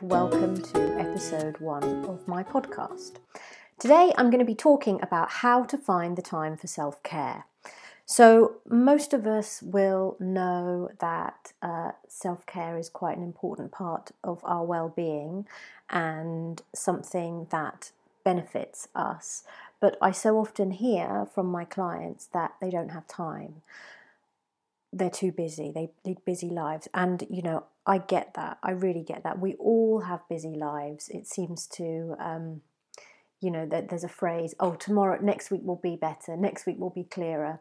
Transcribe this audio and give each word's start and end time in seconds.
and 0.00 0.10
welcome 0.10 0.60
to 0.60 0.98
episode 0.98 1.58
one 1.58 1.82
of 2.04 2.26
my 2.28 2.42
podcast. 2.42 3.16
Today 3.78 4.12
I'm 4.16 4.30
going 4.30 4.38
to 4.38 4.44
be 4.44 4.54
talking 4.54 5.00
about 5.02 5.30
how 5.30 5.64
to 5.64 5.78
find 5.78 6.16
the 6.16 6.22
time 6.22 6.56
for 6.56 6.66
self 6.66 7.02
care. 7.02 7.46
So, 8.06 8.56
most 8.68 9.12
of 9.12 9.26
us 9.26 9.62
will 9.62 10.16
know 10.20 10.90
that 11.00 11.52
uh, 11.62 11.92
self 12.06 12.46
care 12.46 12.78
is 12.78 12.88
quite 12.88 13.16
an 13.16 13.24
important 13.24 13.72
part 13.72 14.10
of 14.22 14.40
our 14.44 14.64
well 14.64 14.88
being 14.88 15.46
and 15.90 16.62
something 16.74 17.46
that 17.50 17.90
benefits 18.24 18.88
us. 18.94 19.42
But 19.80 19.96
I 20.02 20.12
so 20.12 20.38
often 20.38 20.72
hear 20.72 21.26
from 21.34 21.46
my 21.46 21.64
clients 21.64 22.26
that 22.26 22.54
they 22.60 22.70
don't 22.70 22.90
have 22.90 23.06
time. 23.06 23.62
They're 24.92 25.10
too 25.10 25.32
busy, 25.32 25.70
they 25.70 25.90
lead 26.04 26.24
busy 26.24 26.48
lives. 26.48 26.88
And, 26.94 27.26
you 27.28 27.42
know, 27.42 27.64
I 27.86 27.98
get 27.98 28.34
that. 28.34 28.58
I 28.62 28.70
really 28.70 29.02
get 29.02 29.22
that. 29.24 29.38
We 29.38 29.54
all 29.54 30.00
have 30.00 30.28
busy 30.28 30.54
lives. 30.54 31.08
It 31.08 31.26
seems 31.26 31.66
to. 31.68 32.16
Um, 32.18 32.62
you 33.40 33.50
know 33.50 33.66
that 33.66 33.88
there's 33.88 34.04
a 34.04 34.08
phrase 34.08 34.54
oh 34.60 34.74
tomorrow 34.74 35.18
next 35.22 35.50
week 35.50 35.60
will 35.64 35.76
be 35.76 35.96
better 35.96 36.36
next 36.36 36.66
week 36.66 36.78
will 36.78 36.90
be 36.90 37.04
clearer 37.04 37.60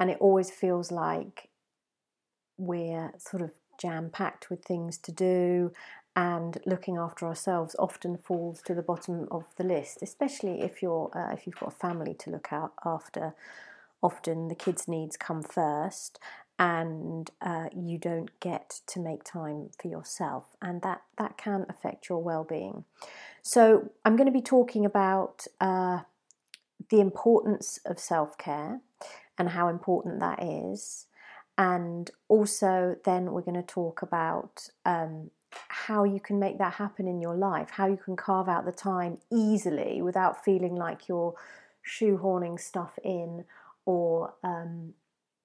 and 0.00 0.10
it 0.10 0.18
always 0.20 0.50
feels 0.50 0.90
like 0.90 1.48
we're 2.58 3.12
sort 3.18 3.42
of 3.42 3.50
jam 3.80 4.10
packed 4.10 4.50
with 4.50 4.64
things 4.64 4.98
to 4.98 5.12
do 5.12 5.72
and 6.14 6.58
looking 6.66 6.98
after 6.98 7.26
ourselves 7.26 7.74
often 7.78 8.18
falls 8.18 8.60
to 8.60 8.74
the 8.74 8.82
bottom 8.82 9.26
of 9.30 9.44
the 9.56 9.64
list 9.64 9.98
especially 10.02 10.60
if 10.60 10.82
you're 10.82 11.10
uh, 11.16 11.32
if 11.32 11.46
you've 11.46 11.58
got 11.58 11.72
a 11.72 11.76
family 11.76 12.14
to 12.14 12.30
look 12.30 12.52
out 12.52 12.72
after 12.84 13.34
often 14.02 14.48
the 14.48 14.54
kids 14.54 14.88
needs 14.88 15.16
come 15.16 15.42
first 15.42 16.18
and 16.62 17.30
uh, 17.40 17.68
you 17.74 17.98
don't 17.98 18.38
get 18.38 18.80
to 18.86 19.00
make 19.00 19.24
time 19.24 19.70
for 19.80 19.88
yourself 19.88 20.44
and 20.60 20.82
that 20.82 21.02
that 21.18 21.36
can 21.36 21.66
affect 21.68 22.08
your 22.08 22.22
well-being 22.22 22.84
so 23.42 23.90
i'm 24.04 24.16
going 24.16 24.26
to 24.26 24.32
be 24.32 24.42
talking 24.42 24.84
about 24.84 25.46
uh, 25.60 26.00
the 26.90 27.00
importance 27.00 27.80
of 27.86 27.98
self-care 27.98 28.80
and 29.38 29.50
how 29.50 29.68
important 29.68 30.20
that 30.20 30.42
is. 30.42 31.06
And 31.58 32.10
also, 32.28 32.96
then 33.04 33.32
we're 33.32 33.42
going 33.42 33.62
to 33.62 33.62
talk 33.62 34.02
about 34.02 34.68
um, 34.84 35.30
how 35.68 36.04
you 36.04 36.20
can 36.20 36.38
make 36.38 36.58
that 36.58 36.74
happen 36.74 37.06
in 37.06 37.20
your 37.20 37.34
life, 37.34 37.70
how 37.70 37.86
you 37.86 37.98
can 38.02 38.16
carve 38.16 38.48
out 38.48 38.64
the 38.64 38.72
time 38.72 39.18
easily 39.30 40.00
without 40.00 40.44
feeling 40.44 40.74
like 40.74 41.08
you're 41.08 41.34
shoehorning 41.86 42.58
stuff 42.58 42.98
in 43.04 43.44
or 43.84 44.34
um, 44.44 44.94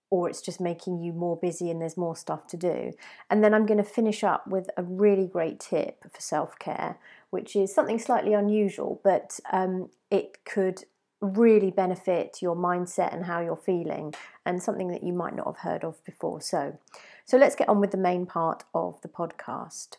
or 0.10 0.30
it's 0.30 0.42
just 0.42 0.62
making 0.62 1.00
you 1.00 1.12
more 1.12 1.38
busy 1.38 1.70
and 1.70 1.82
there's 1.82 1.98
more 1.98 2.16
stuff 2.16 2.48
to 2.48 2.58
do. 2.58 2.94
And 3.30 3.44
then 3.44 3.54
I'm 3.54 3.66
going 3.66 3.78
to 3.78 3.84
finish 3.84 4.24
up 4.24 4.48
with 4.48 4.70
a 4.78 4.84
really 4.84 5.28
great 5.28 5.60
tip 5.60 6.04
for 6.12 6.22
self 6.22 6.58
care, 6.60 6.98
which 7.30 7.56
is 7.56 7.74
something 7.74 8.00
slightly 8.00 8.34
unusual, 8.34 9.02
but 9.04 9.40
um, 9.52 9.90
it 10.10 10.38
could 10.46 10.84
really 11.20 11.72
benefit 11.72 12.38
your 12.42 12.56
mindset 12.56 13.14
and 13.14 13.26
how 13.26 13.42
you're 13.42 13.56
feeling 13.56 14.14
and 14.46 14.62
something 14.62 14.90
that 14.90 15.04
you 15.04 15.12
might 15.12 15.36
not 15.36 15.48
have 15.48 15.58
heard 15.58 15.84
of 15.84 16.04
before 16.06 16.40
so 16.40 16.78
so 17.26 17.38
let's 17.38 17.56
get 17.56 17.68
on 17.68 17.82
with 17.82 17.90
the 17.90 17.98
main 17.98 18.24
part 18.26 18.64
of 18.76 19.02
the 19.02 19.08
podcast 19.08 19.96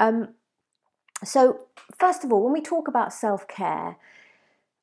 um, 0.00 0.34
so 1.22 1.60
first 1.96 2.24
of 2.24 2.32
all 2.32 2.42
when 2.42 2.52
we 2.52 2.60
talk 2.60 2.88
about 2.88 3.12
self-care 3.12 3.96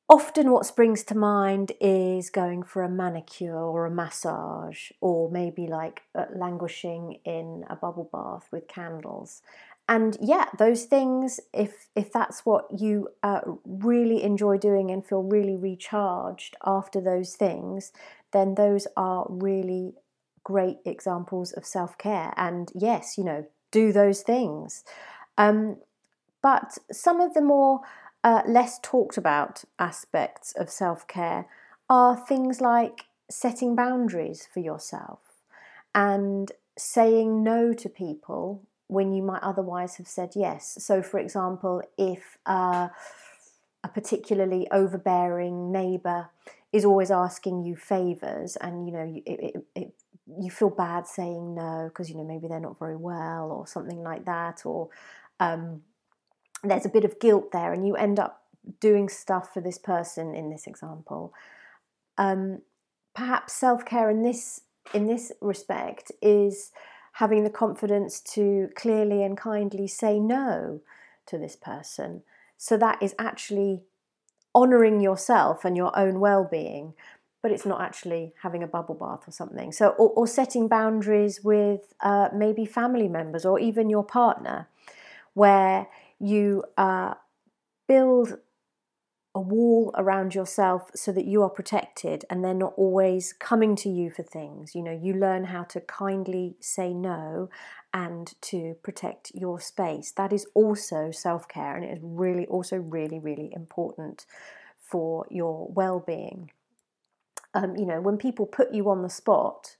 often 0.09 0.51
what 0.51 0.65
springs 0.65 1.03
to 1.03 1.15
mind 1.15 1.71
is 1.79 2.31
going 2.31 2.63
for 2.63 2.83
a 2.83 2.89
manicure 2.89 3.55
or 3.55 3.85
a 3.85 3.91
massage 3.91 4.91
or 5.01 5.29
maybe 5.29 5.67
like 5.67 6.01
uh, 6.15 6.25
languishing 6.35 7.19
in 7.25 7.63
a 7.69 7.75
bubble 7.75 8.09
bath 8.11 8.47
with 8.51 8.67
candles. 8.67 9.41
And 9.87 10.17
yeah 10.21 10.45
those 10.57 10.85
things 10.85 11.39
if 11.53 11.87
if 11.95 12.11
that's 12.11 12.45
what 12.45 12.65
you 12.79 13.09
uh, 13.23 13.41
really 13.65 14.23
enjoy 14.23 14.57
doing 14.57 14.91
and 14.91 15.05
feel 15.05 15.23
really 15.23 15.55
recharged 15.55 16.55
after 16.65 17.01
those 17.01 17.35
things 17.35 17.91
then 18.31 18.55
those 18.55 18.85
are 18.95 19.25
really 19.29 19.93
great 20.43 20.77
examples 20.85 21.51
of 21.53 21.65
self-care. 21.65 22.33
And 22.37 22.71
yes 22.75 23.17
you 23.17 23.23
know 23.23 23.45
do 23.71 23.91
those 23.91 24.21
things. 24.21 24.83
Um, 25.37 25.77
but 26.41 26.77
some 26.91 27.19
of 27.19 27.33
the 27.33 27.41
more 27.41 27.81
uh, 28.23 28.41
less 28.47 28.79
talked 28.81 29.17
about 29.17 29.63
aspects 29.77 30.53
of 30.57 30.69
self-care 30.69 31.47
are 31.89 32.15
things 32.15 32.61
like 32.61 33.05
setting 33.29 33.75
boundaries 33.75 34.47
for 34.51 34.59
yourself 34.59 35.19
and 35.95 36.51
saying 36.77 37.43
no 37.43 37.73
to 37.73 37.89
people 37.89 38.63
when 38.87 39.13
you 39.13 39.21
might 39.21 39.43
otherwise 39.43 39.97
have 39.97 40.07
said 40.07 40.31
yes. 40.35 40.77
So, 40.79 41.01
for 41.01 41.19
example, 41.19 41.81
if 41.97 42.37
uh, 42.45 42.89
a 43.83 43.87
particularly 43.87 44.67
overbearing 44.71 45.71
neighbour 45.71 46.29
is 46.73 46.85
always 46.85 47.11
asking 47.11 47.63
you 47.63 47.75
favours, 47.75 48.55
and 48.57 48.85
you 48.85 48.93
know 48.93 49.21
it, 49.25 49.39
it, 49.39 49.65
it, 49.75 49.93
you 50.39 50.51
feel 50.51 50.69
bad 50.69 51.07
saying 51.07 51.55
no 51.55 51.89
because 51.89 52.09
you 52.09 52.15
know 52.15 52.23
maybe 52.23 52.47
they're 52.47 52.59
not 52.59 52.77
very 52.79 52.95
well 52.95 53.51
or 53.51 53.67
something 53.67 54.03
like 54.03 54.25
that, 54.25 54.65
or 54.65 54.89
um, 55.39 55.81
there's 56.63 56.85
a 56.85 56.89
bit 56.89 57.05
of 57.05 57.19
guilt 57.19 57.51
there, 57.51 57.73
and 57.73 57.87
you 57.87 57.95
end 57.95 58.19
up 58.19 58.43
doing 58.79 59.09
stuff 59.09 59.53
for 59.53 59.61
this 59.61 59.77
person 59.77 60.35
in 60.35 60.49
this 60.49 60.67
example. 60.67 61.33
Um, 62.17 62.61
perhaps 63.15 63.53
self 63.53 63.85
care 63.85 64.09
in 64.09 64.23
this 64.23 64.61
in 64.93 65.07
this 65.07 65.31
respect 65.41 66.11
is 66.21 66.71
having 67.13 67.43
the 67.43 67.49
confidence 67.49 68.19
to 68.21 68.69
clearly 68.75 69.23
and 69.23 69.37
kindly 69.37 69.87
say 69.87 70.19
no 70.19 70.81
to 71.25 71.37
this 71.37 71.55
person. 71.55 72.23
So 72.57 72.77
that 72.77 73.01
is 73.01 73.13
actually 73.19 73.81
honoring 74.53 74.99
yourself 75.01 75.63
and 75.63 75.77
your 75.77 75.97
own 75.97 76.19
well 76.19 76.47
being, 76.49 76.93
but 77.41 77.51
it's 77.51 77.65
not 77.65 77.81
actually 77.81 78.33
having 78.41 78.63
a 78.63 78.67
bubble 78.67 78.95
bath 78.95 79.27
or 79.27 79.31
something. 79.31 79.71
So, 79.71 79.89
or, 79.89 80.09
or 80.09 80.27
setting 80.27 80.67
boundaries 80.67 81.41
with 81.43 81.93
uh, 82.01 82.29
maybe 82.33 82.65
family 82.65 83.07
members 83.07 83.45
or 83.45 83.59
even 83.59 83.89
your 83.89 84.03
partner, 84.03 84.67
where 85.33 85.87
you 86.19 86.63
uh, 86.77 87.15
build 87.87 88.37
a 89.35 89.39
wall 89.39 89.93
around 89.95 90.33
yourself 90.33 90.89
so 90.95 91.11
that 91.11 91.25
you 91.25 91.43
are 91.43 91.49
protected 91.49 92.25
and 92.29 92.43
they're 92.43 92.53
not 92.53 92.73
always 92.77 93.31
coming 93.31 93.75
to 93.75 93.89
you 93.89 94.09
for 94.09 94.23
things. 94.23 94.73
You 94.73 94.81
know, 94.81 94.99
you 94.99 95.13
learn 95.13 95.45
how 95.45 95.63
to 95.65 95.81
kindly 95.81 96.55
say 96.59 96.93
no 96.93 97.49
and 97.93 98.33
to 98.41 98.75
protect 98.81 99.31
your 99.35 99.59
space. 99.59 100.11
That 100.11 100.33
is 100.33 100.47
also 100.55 101.11
self 101.11 101.47
care 101.47 101.75
and 101.75 101.85
it 101.85 101.93
is 101.93 101.99
really, 102.01 102.47
also 102.47 102.77
really, 102.77 103.19
really 103.19 103.51
important 103.53 104.25
for 104.79 105.25
your 105.29 105.67
well 105.71 105.99
being. 105.99 106.51
Um, 107.53 107.75
you 107.75 107.85
know, 107.85 108.01
when 108.01 108.17
people 108.17 108.45
put 108.45 108.73
you 108.73 108.89
on 108.89 109.03
the 109.03 109.09
spot, 109.09 109.75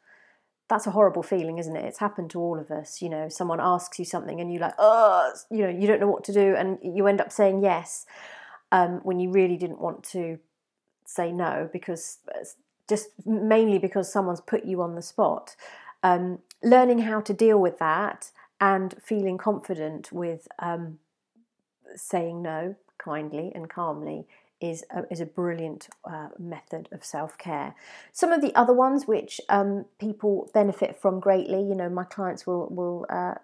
that's 0.70 0.86
a 0.86 0.92
horrible 0.92 1.24
feeling, 1.24 1.58
isn't 1.58 1.76
it? 1.76 1.84
It's 1.84 1.98
happened 1.98 2.30
to 2.32 2.40
all 2.40 2.60
of 2.60 2.70
us. 2.70 3.02
You 3.02 3.10
know, 3.10 3.28
someone 3.28 3.60
asks 3.60 3.98
you 3.98 4.06
something 4.06 4.40
and 4.40 4.52
you're 4.52 4.62
like, 4.62 4.76
oh, 4.78 5.34
you 5.50 5.64
know, 5.64 5.70
you 5.70 5.88
don't 5.88 6.00
know 6.00 6.08
what 6.08 6.24
to 6.26 6.34
do, 6.34 6.56
and 6.56 6.78
you 6.84 7.08
end 7.08 7.20
up 7.20 7.32
saying 7.32 7.64
yes 7.64 8.06
um, 8.72 9.02
when 9.04 9.20
you 9.20 9.32
really 9.32 9.58
didn't 9.58 9.82
want 9.82 10.04
to 10.04 10.40
say 11.06 11.32
no 11.32 11.68
because 11.74 12.20
just 12.88 13.10
mainly 13.26 13.80
because 13.80 14.12
someone's 14.12 14.42
put 14.42 14.64
you 14.64 14.82
on 14.82 14.96
the 14.96 15.02
spot. 15.02 15.56
Um, 16.04 16.40
learning 16.64 17.00
how 17.00 17.20
to 17.22 17.34
deal 17.34 17.60
with 17.60 17.80
that 17.80 18.32
and 18.62 18.96
feeling 19.02 19.38
confident 19.38 20.12
with 20.12 20.48
um, 20.60 21.00
saying 21.96 22.42
no 22.42 22.76
kindly 22.98 23.52
and 23.56 23.70
calmly 23.70 24.28
is 24.62 24.84
a, 24.92 25.04
is 25.10 25.22
a 25.22 25.26
brilliant 25.26 25.90
uh, 26.06 26.30
method 26.38 26.90
of 26.92 27.04
self 27.04 27.38
care. 27.38 27.76
Some 28.12 28.32
of 28.32 28.42
the 28.42 28.54
other 28.56 28.74
ones 28.74 29.08
which 29.08 29.40
um, 29.50 29.86
people 30.00 30.50
benefit 30.54 31.00
from 31.02 31.20
greatly, 31.20 31.60
you 31.60 31.76
know, 31.76 31.90
my 31.90 32.04
clients 32.04 32.46
will 32.46 32.68
will 32.70 33.06
uh, 33.10 33.36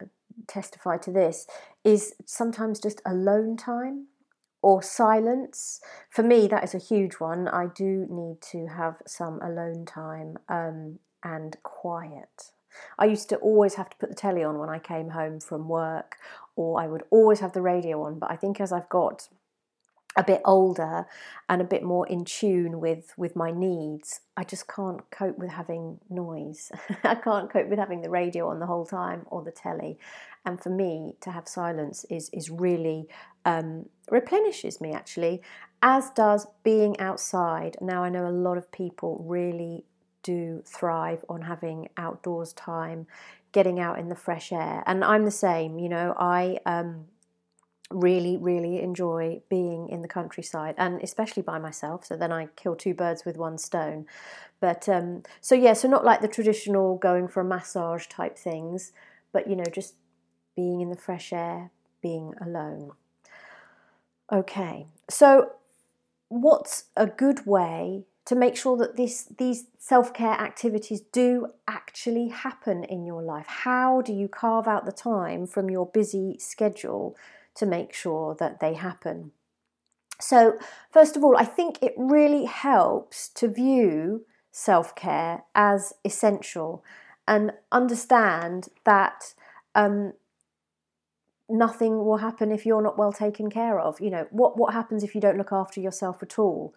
testify 0.48 0.98
to 0.98 1.12
this, 1.12 1.48
is 1.84 2.16
sometimes 2.26 2.80
just 2.80 3.02
alone 3.06 3.58
time 3.58 4.08
or 4.62 4.82
silence. 4.82 5.80
For 6.10 6.24
me, 6.24 6.48
that 6.48 6.64
is 6.64 6.74
a 6.74 6.80
huge 6.80 7.16
one. 7.16 7.48
I 7.48 7.68
do 7.68 8.08
need 8.10 8.42
to 8.52 8.68
have 8.68 9.02
some 9.06 9.40
alone 9.42 9.86
time 9.86 10.38
um, 10.50 11.00
and 11.24 11.56
quiet. 11.64 12.52
I 13.00 13.06
used 13.06 13.30
to 13.30 13.38
always 13.38 13.76
have 13.76 13.90
to 13.90 13.98
put 13.98 14.10
the 14.10 14.16
telly 14.16 14.44
on 14.44 14.58
when 14.58 14.70
I 14.70 14.80
came 14.80 15.10
home 15.10 15.40
from 15.40 15.70
work, 15.70 16.18
or 16.56 16.82
I 16.82 16.88
would 16.88 17.04
always 17.10 17.40
have 17.40 17.54
the 17.54 17.62
radio 17.62 18.04
on. 18.04 18.20
But 18.20 18.32
I 18.32 18.36
think 18.36 18.60
as 18.60 18.72
I've 18.72 18.90
got 18.90 19.30
a 20.16 20.24
bit 20.24 20.42
older 20.46 21.06
and 21.50 21.62
a 21.62 21.66
bit 21.66 21.84
more 21.84 22.08
in 22.08 22.24
tune 22.26 22.80
with 22.80 23.14
with 23.18 23.36
my 23.36 23.52
needs 23.52 24.22
i 24.38 24.44
just 24.44 24.68
can't 24.68 25.10
cope 25.12 25.38
with 25.38 25.52
having 25.52 26.00
noise. 26.10 26.72
I 27.04 27.16
can't 27.16 27.52
cope 27.52 27.68
with 27.68 27.80
having 27.80 28.02
the 28.02 28.10
radio 28.10 28.50
on 28.50 28.60
the 28.60 28.66
whole 28.66 28.86
time 28.86 29.24
or 29.28 29.44
the 29.44 29.52
telly. 29.52 29.98
And 30.46 30.62
for 30.62 30.70
me 30.70 31.16
to 31.22 31.32
have 31.32 31.48
silence 31.48 32.06
is 32.10 32.30
is 32.32 32.50
really 32.50 33.08
um, 33.46 33.88
replenishes 34.10 34.82
me 34.82 34.92
actually 34.92 35.42
as 35.82 36.10
does 36.12 36.48
being 36.64 37.00
outside. 37.00 37.78
Now 37.82 38.04
i 38.04 38.10
know 38.10 38.28
a 38.28 38.30
lot 38.30 38.58
of 38.58 38.72
people 38.72 39.24
really 39.28 39.86
do 40.24 40.64
thrive 40.66 41.24
on 41.30 41.44
having 41.44 41.90
outdoors 41.98 42.52
time 42.54 43.06
getting 43.52 43.80
out 43.80 44.00
in 44.00 44.10
the 44.10 44.16
fresh 44.16 44.52
air. 44.52 44.84
And 44.86 45.04
i'm 45.04 45.26
the 45.26 45.32
same 45.32 45.80
you 45.80 45.90
know 45.90 46.14
i 46.18 46.58
um, 46.66 47.06
really, 47.92 48.38
really 48.38 48.82
enjoy 48.82 49.42
being 49.50 49.90
in 49.90 50.02
the 50.02 50.08
countryside 50.08 50.76
and 50.78 51.02
especially 51.02 51.44
by 51.44 51.60
myself. 51.60 52.06
So 52.06 52.16
then 52.16 52.32
I 52.32 52.48
kill 52.56 52.76
two 52.76 52.94
birds 52.94 53.26
with 53.26 53.38
one 53.38 53.58
stone. 53.58 54.08
But 54.60 54.90
um, 54.90 55.24
so, 55.42 55.54
yeah, 55.54 55.74
so 55.74 55.88
not 55.88 56.06
like 56.06 56.22
the 56.22 56.28
traditional 56.28 56.98
going 56.98 57.28
for 57.28 57.42
a 57.42 57.46
massage 57.46 58.08
type 58.08 58.38
things, 58.38 58.92
but 59.32 59.48
you 59.48 59.56
know, 59.56 59.66
just 59.72 59.96
being 60.56 60.82
in 60.82 60.90
the 60.90 60.96
fresh 60.96 61.32
air, 61.32 61.72
being 62.02 62.34
alone. 62.42 62.92
Okay, 64.32 64.88
so 65.08 65.52
what's 66.30 66.86
a 66.96 67.06
good 67.06 67.46
way 67.46 68.06
to 68.26 68.36
make 68.36 68.56
sure 68.58 68.76
that 68.78 68.98
this, 68.98 69.26
these 69.38 69.66
self 69.78 70.12
care 70.12 70.34
activities 70.34 71.02
do 71.02 71.50
actually 71.68 72.30
happen 72.30 72.84
in 72.84 73.06
your 73.06 73.22
life? 73.22 73.46
How 73.48 74.02
do 74.02 74.12
you 74.14 74.28
carve 74.28 74.68
out 74.68 74.88
the 74.88 74.92
time 74.92 75.46
from 75.46 75.70
your 75.70 75.86
busy 75.86 76.38
schedule 76.40 77.16
to 77.56 77.66
make 77.66 77.94
sure 77.94 78.36
that 78.36 78.60
they 78.60 78.74
happen? 78.74 79.32
So, 80.20 80.58
first 80.92 81.18
of 81.18 81.24
all, 81.24 81.36
I 81.38 81.46
think 81.46 81.80
it 81.82 81.94
really 81.98 82.46
helps 82.46 83.30
to 83.30 83.48
view 83.48 84.26
self 84.52 84.96
care 84.96 85.44
as 85.54 85.94
essential 86.06 86.84
and 87.28 87.52
understand 87.72 88.70
that 88.86 89.34
um, 89.74 90.14
nothing 91.50 92.06
will 92.06 92.18
happen 92.18 92.52
if 92.52 92.66
you're 92.66 92.82
not 92.82 92.98
well 92.98 93.12
taken 93.12 93.50
care 93.50 93.80
of. 93.80 94.00
You 94.00 94.10
know, 94.10 94.28
what, 94.32 94.58
what 94.58 94.74
happens 94.74 95.04
if 95.04 95.16
you 95.16 95.22
don't 95.22 95.38
look 95.38 95.52
after 95.52 95.82
yourself 95.82 96.24
at 96.24 96.40
all? 96.40 96.74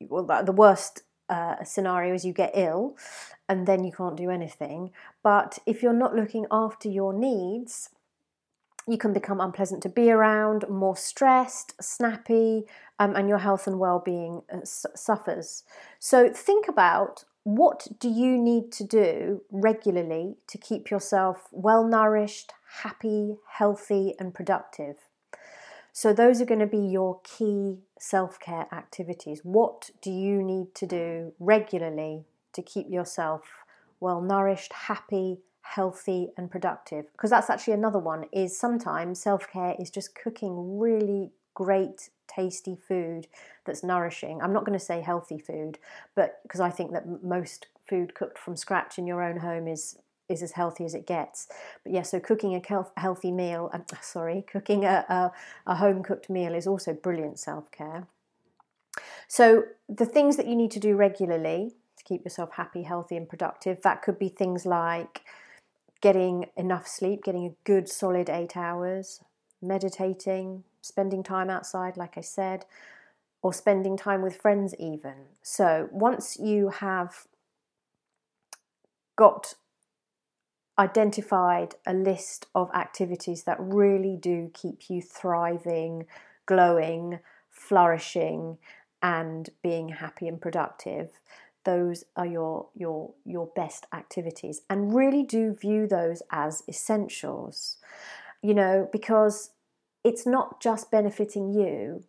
Well, 0.00 0.44
the 0.44 0.52
worst 0.52 1.02
uh, 1.28 1.64
scenario 1.64 2.14
is 2.14 2.24
you 2.24 2.32
get 2.32 2.52
ill 2.54 2.96
and 3.48 3.66
then 3.66 3.84
you 3.84 3.92
can't 3.92 4.16
do 4.16 4.30
anything. 4.30 4.90
But 5.22 5.58
if 5.66 5.82
you're 5.82 5.92
not 5.92 6.14
looking 6.14 6.46
after 6.50 6.88
your 6.88 7.12
needs, 7.12 7.90
you 8.88 8.98
can 8.98 9.12
become 9.12 9.40
unpleasant 9.40 9.82
to 9.82 9.88
be 9.88 10.10
around, 10.10 10.64
more 10.68 10.96
stressed, 10.96 11.74
snappy, 11.82 12.64
um, 12.98 13.14
and 13.14 13.28
your 13.28 13.38
health 13.38 13.66
and 13.66 13.78
well-being 13.78 14.42
uh, 14.52 14.58
suffers. 14.64 15.64
So 15.98 16.30
think 16.30 16.68
about 16.68 17.24
what 17.44 17.88
do 17.98 18.08
you 18.08 18.38
need 18.38 18.70
to 18.72 18.84
do 18.84 19.42
regularly 19.50 20.36
to 20.48 20.58
keep 20.58 20.90
yourself 20.90 21.48
well 21.50 21.84
nourished, 21.84 22.52
happy, 22.82 23.36
healthy, 23.48 24.14
and 24.18 24.32
productive. 24.32 24.96
So, 25.94 26.12
those 26.14 26.40
are 26.40 26.46
going 26.46 26.60
to 26.60 26.66
be 26.66 26.78
your 26.78 27.20
key 27.22 27.80
self 27.98 28.40
care 28.40 28.66
activities. 28.72 29.40
What 29.42 29.90
do 30.00 30.10
you 30.10 30.42
need 30.42 30.74
to 30.76 30.86
do 30.86 31.34
regularly 31.38 32.24
to 32.54 32.62
keep 32.62 32.88
yourself 32.88 33.42
well 34.00 34.20
nourished, 34.20 34.72
happy, 34.72 35.38
healthy, 35.62 36.28
and 36.36 36.50
productive? 36.50 37.10
Because 37.12 37.30
that's 37.30 37.50
actually 37.50 37.74
another 37.74 37.98
one 37.98 38.26
is 38.32 38.58
sometimes 38.58 39.20
self 39.20 39.50
care 39.50 39.74
is 39.78 39.90
just 39.90 40.14
cooking 40.14 40.78
really 40.78 41.32
great, 41.54 42.10
tasty 42.28 42.76
food 42.76 43.26
that's 43.64 43.82
nourishing. 43.82 44.40
I'm 44.40 44.52
not 44.52 44.64
going 44.64 44.78
to 44.78 44.84
say 44.84 45.00
healthy 45.00 45.38
food, 45.38 45.78
but 46.14 46.40
because 46.42 46.60
I 46.60 46.70
think 46.70 46.92
that 46.92 47.22
most 47.22 47.66
food 47.88 48.14
cooked 48.14 48.38
from 48.38 48.56
scratch 48.56 48.98
in 48.98 49.06
your 49.06 49.22
own 49.22 49.38
home 49.38 49.68
is 49.68 49.98
is 50.28 50.42
as 50.42 50.52
healthy 50.52 50.84
as 50.84 50.94
it 50.94 51.06
gets. 51.06 51.48
But 51.84 51.92
yeah, 51.92 52.02
so 52.02 52.18
cooking 52.18 52.54
a 52.54 52.84
healthy 53.00 53.30
meal, 53.30 53.70
uh, 53.72 53.80
sorry, 54.00 54.44
cooking 54.50 54.84
a, 54.84 55.04
a, 55.08 55.32
a 55.66 55.74
home 55.76 56.02
cooked 56.02 56.30
meal 56.30 56.54
is 56.54 56.66
also 56.66 56.94
brilliant 56.94 57.38
self 57.38 57.70
care. 57.70 58.06
So 59.28 59.64
the 59.88 60.06
things 60.06 60.36
that 60.36 60.46
you 60.46 60.56
need 60.56 60.70
to 60.72 60.80
do 60.80 60.96
regularly 60.96 61.74
to 61.96 62.04
keep 62.04 62.24
yourself 62.24 62.52
happy, 62.52 62.82
healthy, 62.82 63.16
and 63.16 63.28
productive 63.28 63.82
that 63.82 64.02
could 64.02 64.18
be 64.18 64.28
things 64.28 64.66
like 64.66 65.22
getting 66.02 66.46
enough 66.56 66.86
sleep, 66.86 67.24
getting 67.24 67.46
a 67.46 67.54
good 67.64 67.88
solid 67.88 68.28
eight 68.28 68.56
hours, 68.56 69.22
meditating, 69.62 70.64
spending 70.82 71.22
time 71.22 71.48
outside, 71.48 71.96
like 71.96 72.18
I 72.18 72.20
said, 72.20 72.66
or 73.40 73.54
spending 73.54 73.96
time 73.96 74.20
with 74.20 74.36
friends, 74.36 74.74
even. 74.78 75.14
So 75.42 75.88
once 75.90 76.36
you 76.38 76.68
have 76.68 77.26
got 79.16 79.54
identified 80.78 81.74
a 81.86 81.94
list 81.94 82.46
of 82.54 82.70
activities 82.74 83.44
that 83.44 83.56
really 83.60 84.16
do 84.16 84.50
keep 84.52 84.90
you 84.90 85.00
thriving, 85.00 86.06
glowing, 86.46 87.20
flourishing, 87.50 88.58
and 89.02 89.50
being 89.62 89.90
happy 89.90 90.26
and 90.26 90.40
productive. 90.40 91.10
Those 91.64 92.04
are 92.16 92.26
your 92.26 92.68
your 92.74 93.14
your 93.24 93.46
best 93.54 93.86
activities, 93.92 94.62
and 94.68 94.94
really 94.94 95.22
do 95.22 95.54
view 95.54 95.86
those 95.86 96.22
as 96.30 96.62
essentials. 96.68 97.76
You 98.42 98.54
know, 98.54 98.88
because 98.90 99.50
it's 100.04 100.26
not 100.26 100.60
just 100.60 100.90
benefiting 100.90 101.52
you; 101.52 102.04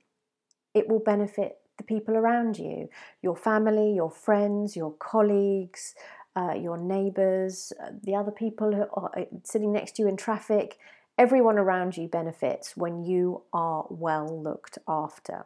it 0.73 0.88
will 0.88 1.00
benefit 1.00 1.59
the 1.77 1.83
people 1.83 2.15
around 2.15 2.57
you, 2.57 2.89
your 3.21 3.35
family, 3.35 3.94
your 3.94 4.11
friends, 4.11 4.75
your 4.75 4.94
colleagues, 4.94 5.95
uh, 6.35 6.53
your 6.53 6.77
neighbours, 6.77 7.73
uh, 7.81 7.89
the 8.03 8.15
other 8.15 8.31
people 8.31 8.73
who 8.73 8.85
are 8.94 9.11
uh, 9.17 9.25
sitting 9.44 9.71
next 9.71 9.95
to 9.95 10.03
you 10.03 10.07
in 10.07 10.17
traffic. 10.17 10.77
Everyone 11.17 11.59
around 11.59 11.95
you 11.95 12.07
benefits 12.07 12.75
when 12.75 13.03
you 13.03 13.44
are 13.53 13.85
well 13.89 14.41
looked 14.41 14.79
after. 14.88 15.45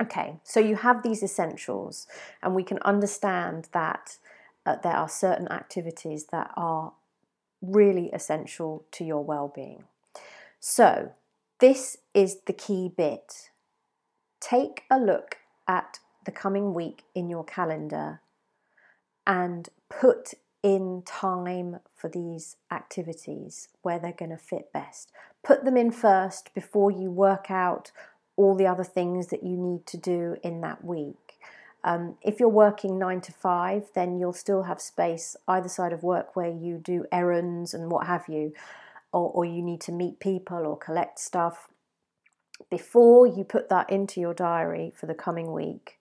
Okay, 0.00 0.36
so 0.42 0.58
you 0.58 0.76
have 0.76 1.02
these 1.02 1.22
essentials, 1.22 2.06
and 2.42 2.54
we 2.54 2.64
can 2.64 2.78
understand 2.78 3.68
that 3.72 4.16
uh, 4.64 4.76
there 4.82 4.94
are 4.94 5.08
certain 5.08 5.48
activities 5.48 6.26
that 6.32 6.50
are 6.56 6.92
really 7.60 8.10
essential 8.12 8.84
to 8.92 9.04
your 9.04 9.22
well 9.22 9.52
being. 9.54 9.84
So, 10.60 11.12
this 11.60 11.98
is 12.14 12.40
the 12.46 12.52
key 12.52 12.90
bit. 12.94 13.50
Take 14.40 14.84
a 14.90 14.98
look 14.98 15.38
at 15.68 15.98
the 16.24 16.32
coming 16.32 16.74
week 16.74 17.04
in 17.14 17.28
your 17.28 17.44
calendar 17.44 18.20
and 19.26 19.68
put 19.88 20.34
in 20.62 21.02
time 21.04 21.80
for 21.94 22.08
these 22.08 22.56
activities 22.70 23.68
where 23.82 23.98
they're 23.98 24.12
going 24.12 24.30
to 24.30 24.36
fit 24.36 24.72
best. 24.72 25.10
Put 25.42 25.64
them 25.64 25.76
in 25.76 25.90
first 25.90 26.54
before 26.54 26.90
you 26.90 27.10
work 27.10 27.50
out 27.50 27.90
all 28.36 28.54
the 28.54 28.66
other 28.66 28.84
things 28.84 29.28
that 29.28 29.42
you 29.42 29.56
need 29.56 29.86
to 29.86 29.96
do 29.96 30.36
in 30.42 30.60
that 30.62 30.84
week. 30.84 31.38
Um, 31.84 32.16
if 32.22 32.38
you're 32.38 32.48
working 32.48 32.98
nine 32.98 33.20
to 33.22 33.32
five, 33.32 33.90
then 33.94 34.18
you'll 34.18 34.32
still 34.32 34.64
have 34.64 34.80
space 34.80 35.36
either 35.48 35.68
side 35.68 35.92
of 35.92 36.02
work 36.02 36.36
where 36.36 36.50
you 36.50 36.78
do 36.78 37.04
errands 37.10 37.74
and 37.74 37.90
what 37.90 38.06
have 38.06 38.24
you, 38.28 38.52
or, 39.12 39.30
or 39.30 39.44
you 39.44 39.62
need 39.62 39.80
to 39.82 39.92
meet 39.92 40.20
people 40.20 40.58
or 40.58 40.76
collect 40.76 41.18
stuff. 41.18 41.68
Before 42.70 43.26
you 43.26 43.42
put 43.42 43.68
that 43.68 43.90
into 43.90 44.20
your 44.20 44.34
diary 44.34 44.92
for 44.94 45.06
the 45.06 45.14
coming 45.14 45.52
week, 45.52 45.98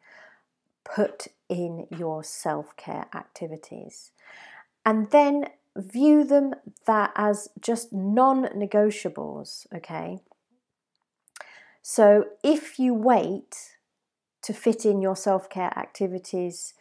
put 0.84 1.28
in 1.50 1.88
your 1.90 2.24
self 2.24 2.76
care 2.78 3.08
activities. 3.14 4.12
And 4.86 5.10
then 5.12 5.48
view 5.76 6.24
them 6.24 6.54
that 6.86 7.12
as 7.16 7.50
just 7.60 7.92
non 7.94 8.46
negotiables, 8.50 9.66
okay? 9.74 10.20
So 11.82 12.26
if 12.44 12.80
you 12.80 12.94
wait 12.94 13.78
to 14.44 14.54
fit 14.54 14.86
in 14.86 15.02
your 15.02 15.16
self 15.16 15.50
care 15.50 15.78
activities 15.78 16.74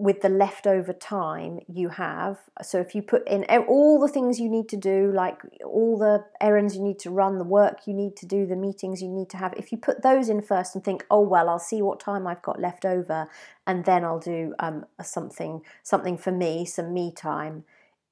with 0.00 0.22
the 0.22 0.28
leftover 0.30 0.94
time 0.94 1.60
you 1.68 1.90
have. 1.90 2.38
So 2.62 2.80
if 2.80 2.94
you 2.94 3.02
put 3.02 3.28
in 3.28 3.44
all 3.68 4.00
the 4.00 4.08
things 4.08 4.40
you 4.40 4.48
need 4.48 4.66
to 4.70 4.76
do, 4.76 5.12
like 5.12 5.42
all 5.62 5.98
the 5.98 6.24
errands 6.40 6.74
you 6.74 6.82
need 6.82 6.98
to 7.00 7.10
run, 7.10 7.36
the 7.36 7.44
work 7.44 7.80
you 7.86 7.92
need 7.92 8.16
to 8.16 8.26
do, 8.26 8.46
the 8.46 8.56
meetings 8.56 9.02
you 9.02 9.08
need 9.08 9.28
to 9.30 9.36
have, 9.36 9.52
if 9.58 9.70
you 9.70 9.76
put 9.76 10.02
those 10.02 10.30
in 10.30 10.40
first 10.40 10.74
and 10.74 10.82
think, 10.82 11.04
oh 11.10 11.20
well, 11.20 11.50
I'll 11.50 11.58
see 11.58 11.82
what 11.82 12.00
time 12.00 12.26
I've 12.26 12.40
got 12.40 12.58
left 12.58 12.86
over, 12.86 13.28
and 13.66 13.84
then 13.84 14.02
I'll 14.02 14.18
do 14.18 14.54
um, 14.58 14.86
something 15.02 15.60
something 15.82 16.16
for 16.16 16.32
me, 16.32 16.64
some 16.64 16.94
me 16.94 17.12
time. 17.12 17.64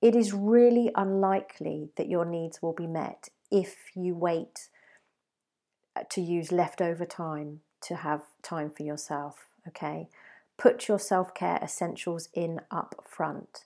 It 0.03 0.15
is 0.15 0.35
really 0.35 0.91
unlikely 0.95 1.89
that 1.97 2.09
your 2.09 2.27
needs 2.27 2.61
will 2.61 2.75
be 2.75 2.87
met 2.87 3.31
if 3.51 3.97
you 3.97 4.15
wait 4.15 4.69
to 6.11 6.21
use 6.21 6.53
leftover 6.53 7.05
time 7.05 7.61
to 7.83 7.97
have 7.97 8.23
time 8.43 8.71
for 8.71 8.83
yourself. 8.83 9.47
Okay. 9.67 10.09
Put 10.57 10.89
your 10.89 10.99
self 10.99 11.35
care 11.35 11.59
essentials 11.63 12.29
in 12.35 12.61
up 12.71 13.05
front. 13.09 13.65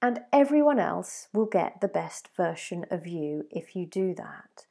And 0.00 0.20
everyone 0.32 0.78
else 0.78 1.28
will 1.32 1.46
get 1.46 1.80
the 1.80 1.88
best 1.88 2.28
version 2.36 2.86
of 2.90 3.06
you 3.06 3.46
if 3.50 3.74
you 3.74 3.84
do 3.84 4.14
that. 4.14 4.66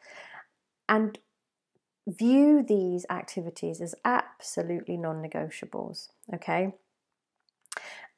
And 0.87 1.19
view 2.07 2.63
these 2.65 3.05
activities 3.09 3.81
as 3.81 3.93
absolutely 4.05 4.95
non 4.95 5.21
negotiables, 5.21 6.07
okay? 6.33 6.73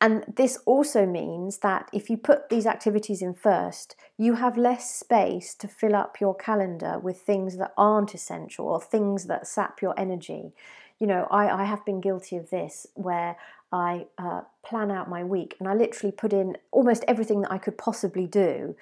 And 0.02 0.24
this 0.34 0.58
also 0.66 1.06
means 1.06 1.58
that 1.58 1.90
if 1.92 2.10
you 2.10 2.18
put 2.18 2.50
these 2.50 2.66
activities 2.66 3.22
in 3.22 3.34
first, 3.34 3.96
you 4.18 4.36
have 4.36 4.58
less 4.58 4.96
space 4.96 5.54
to 5.56 5.68
fill 5.68 5.96
up 5.96 6.22
your 6.22 6.36
calendar 6.36 6.98
with 7.00 7.22
things 7.22 7.58
that 7.58 7.74
aren't 7.78 8.14
essential 8.14 8.68
or 8.68 8.80
things 8.82 9.26
that 9.26 9.46
sap 9.48 9.82
your 9.82 9.94
energy 10.00 10.54
you 11.00 11.08
know, 11.08 11.28
I, 11.32 11.62
I 11.62 11.64
have 11.64 11.86
been 11.86 12.02
guilty 12.02 12.36
of 12.36 12.50
this 12.50 12.86
where 12.94 13.38
I 13.72 14.08
uh, 14.18 14.42
plan 14.64 14.92
out 14.92 15.10
my 15.10 15.24
week 15.24 15.56
and 15.60 15.68
I 15.68 15.74
literally 15.74 16.12
put 16.12 16.34
in 16.34 16.58
almost 16.72 17.06
everything 17.08 17.42
that 17.42 17.52
I 17.52 17.58
could 17.58 17.78
possibly 17.78 18.28
do. 18.28 18.76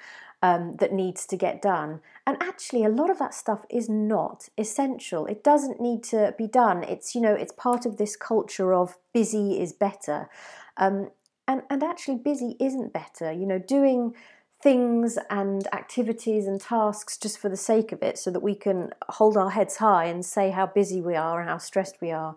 um, 0.43 0.75
that 0.77 0.93
needs 0.93 1.25
to 1.25 1.35
get 1.35 1.61
done. 1.61 1.99
And 2.25 2.37
actually, 2.41 2.83
a 2.83 2.89
lot 2.89 3.09
of 3.09 3.17
that 3.19 3.33
stuff 3.33 3.65
is 3.69 3.89
not 3.89 4.49
essential. 4.57 5.25
It 5.25 5.43
doesn't 5.43 5.81
need 5.81 6.03
to 6.05 6.35
be 6.37 6.47
done. 6.47 6.83
It's 6.83 7.15
you 7.15 7.21
know, 7.21 7.33
it's 7.33 7.51
part 7.53 7.85
of 7.85 7.97
this 7.97 8.15
culture 8.15 8.73
of 8.73 8.97
busy 9.13 9.59
is 9.59 9.73
better, 9.73 10.29
um, 10.77 11.09
and 11.47 11.61
and 11.69 11.83
actually, 11.83 12.17
busy 12.17 12.55
isn't 12.59 12.93
better. 12.93 13.31
You 13.31 13.45
know, 13.45 13.59
doing 13.59 14.13
things 14.61 15.19
and 15.29 15.67
activities 15.73 16.47
and 16.47 16.59
tasks 16.59 17.17
just 17.17 17.37
for 17.37 17.47
the 17.47 17.57
sake 17.57 17.91
of 17.91 18.01
it 18.01 18.17
so 18.17 18.31
that 18.31 18.39
we 18.39 18.55
can 18.55 18.89
hold 19.09 19.37
our 19.37 19.51
heads 19.51 19.77
high 19.77 20.05
and 20.05 20.25
say 20.25 20.49
how 20.49 20.65
busy 20.65 20.99
we 20.99 21.15
are 21.15 21.39
and 21.39 21.47
how 21.47 21.59
stressed 21.59 22.01
we 22.01 22.11
are 22.11 22.35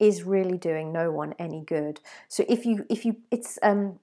is 0.00 0.22
really 0.22 0.56
doing 0.56 0.90
no 0.92 1.10
one 1.10 1.34
any 1.38 1.62
good 1.66 2.00
so 2.26 2.42
if 2.48 2.64
you 2.64 2.86
if 2.88 3.04
you 3.04 3.16
it's 3.30 3.58
um 3.62 3.98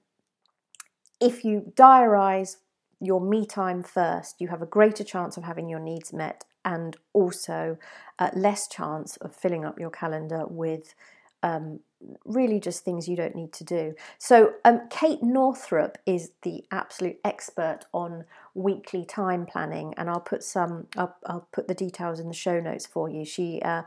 if 1.20 1.44
you 1.44 1.72
diarize 1.74 2.56
your 3.00 3.20
me 3.20 3.46
time 3.46 3.82
first, 3.82 4.40
you 4.40 4.48
have 4.48 4.62
a 4.62 4.66
greater 4.66 5.04
chance 5.04 5.36
of 5.36 5.44
having 5.44 5.68
your 5.68 5.80
needs 5.80 6.12
met 6.12 6.44
and 6.64 6.96
also 7.12 7.78
uh, 8.18 8.30
less 8.34 8.68
chance 8.68 9.16
of 9.18 9.34
filling 9.34 9.64
up 9.64 9.78
your 9.78 9.90
calendar 9.90 10.46
with 10.46 10.94
um, 11.42 11.80
really 12.24 12.60
just 12.60 12.84
things 12.84 13.08
you 13.08 13.16
don't 13.16 13.34
need 13.34 13.52
to 13.54 13.64
do. 13.64 13.94
So, 14.18 14.54
um, 14.64 14.82
Kate 14.90 15.22
Northrup 15.22 15.98
is 16.06 16.32
the 16.42 16.64
absolute 16.70 17.18
expert 17.24 17.80
on 17.92 18.24
weekly 18.54 19.04
time 19.04 19.46
planning, 19.46 19.94
and 19.96 20.08
I'll 20.08 20.20
put 20.20 20.42
some, 20.42 20.86
I'll, 20.96 21.16
I'll 21.26 21.48
put 21.52 21.68
the 21.68 21.74
details 21.74 22.20
in 22.20 22.28
the 22.28 22.34
show 22.34 22.60
notes 22.60 22.86
for 22.86 23.08
you. 23.08 23.24
She 23.24 23.60
uh, 23.62 23.82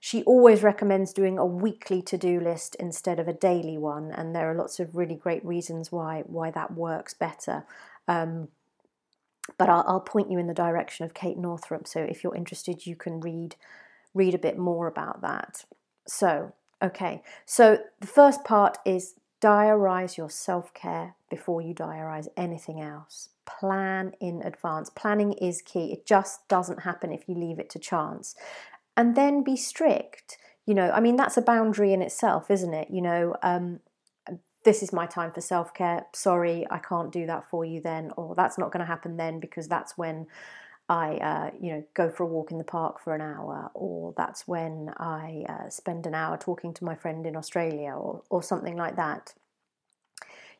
she 0.00 0.22
always 0.24 0.62
recommends 0.62 1.12
doing 1.12 1.38
a 1.38 1.46
weekly 1.46 2.02
to-do 2.02 2.38
list 2.38 2.76
instead 2.76 3.18
of 3.18 3.28
a 3.28 3.32
daily 3.32 3.78
one, 3.78 4.12
and 4.12 4.34
there 4.34 4.50
are 4.50 4.54
lots 4.54 4.78
of 4.78 4.94
really 4.94 5.16
great 5.16 5.44
reasons 5.44 5.90
why 5.90 6.22
why 6.26 6.50
that 6.50 6.74
works 6.74 7.14
better. 7.14 7.64
Um, 8.06 8.48
but 9.58 9.68
I'll, 9.68 9.84
I'll, 9.86 10.00
point 10.00 10.30
you 10.30 10.38
in 10.38 10.48
the 10.48 10.54
direction 10.54 11.04
of 11.04 11.14
Kate 11.14 11.38
Northrup. 11.38 11.86
So 11.86 12.00
if 12.00 12.22
you're 12.22 12.34
interested, 12.34 12.86
you 12.86 12.96
can 12.96 13.20
read 13.20 13.56
read 14.14 14.34
a 14.34 14.38
bit 14.38 14.58
more 14.58 14.86
about 14.86 15.22
that. 15.22 15.64
So 16.06 16.52
okay, 16.82 17.22
so 17.44 17.78
the 18.00 18.06
first 18.06 18.44
part 18.44 18.78
is 18.84 19.14
diarize 19.40 20.16
your 20.16 20.30
self 20.30 20.72
care 20.74 21.14
before 21.30 21.60
you 21.60 21.74
diarize 21.74 22.28
anything 22.36 22.80
else. 22.80 23.30
Plan 23.44 24.12
in 24.20 24.42
advance. 24.42 24.90
Planning 24.90 25.32
is 25.34 25.62
key. 25.62 25.92
It 25.92 26.06
just 26.06 26.48
doesn't 26.48 26.82
happen 26.82 27.12
if 27.12 27.28
you 27.28 27.34
leave 27.34 27.58
it 27.58 27.70
to 27.70 27.78
chance. 27.78 28.34
And 28.96 29.14
then 29.14 29.42
be 29.42 29.56
strict. 29.56 30.38
You 30.64 30.74
know, 30.74 30.90
I 30.90 31.00
mean, 31.00 31.16
that's 31.16 31.36
a 31.36 31.42
boundary 31.42 31.92
in 31.92 32.02
itself, 32.02 32.50
isn't 32.50 32.74
it? 32.74 32.90
You 32.90 33.02
know, 33.02 33.36
um, 33.42 33.80
this 34.64 34.82
is 34.82 34.92
my 34.92 35.06
time 35.06 35.32
for 35.32 35.40
self 35.40 35.72
care. 35.72 36.06
Sorry, 36.12 36.66
I 36.70 36.78
can't 36.78 37.12
do 37.12 37.24
that 37.26 37.48
for 37.48 37.64
you 37.64 37.80
then, 37.80 38.10
or 38.16 38.34
that's 38.34 38.58
not 38.58 38.72
going 38.72 38.80
to 38.80 38.86
happen 38.86 39.16
then 39.16 39.38
because 39.38 39.68
that's 39.68 39.96
when 39.96 40.26
I, 40.88 41.16
uh, 41.16 41.50
you 41.60 41.72
know, 41.72 41.84
go 41.94 42.10
for 42.10 42.22
a 42.22 42.26
walk 42.26 42.52
in 42.52 42.58
the 42.58 42.64
park 42.64 43.00
for 43.00 43.14
an 43.14 43.20
hour, 43.20 43.70
or 43.74 44.14
that's 44.16 44.46
when 44.46 44.92
I 44.98 45.44
uh, 45.48 45.68
spend 45.68 46.06
an 46.06 46.14
hour 46.14 46.36
talking 46.36 46.72
to 46.74 46.84
my 46.84 46.94
friend 46.94 47.26
in 47.26 47.36
Australia, 47.36 47.90
or 47.90 48.22
or 48.30 48.42
something 48.42 48.76
like 48.76 48.96
that. 48.96 49.34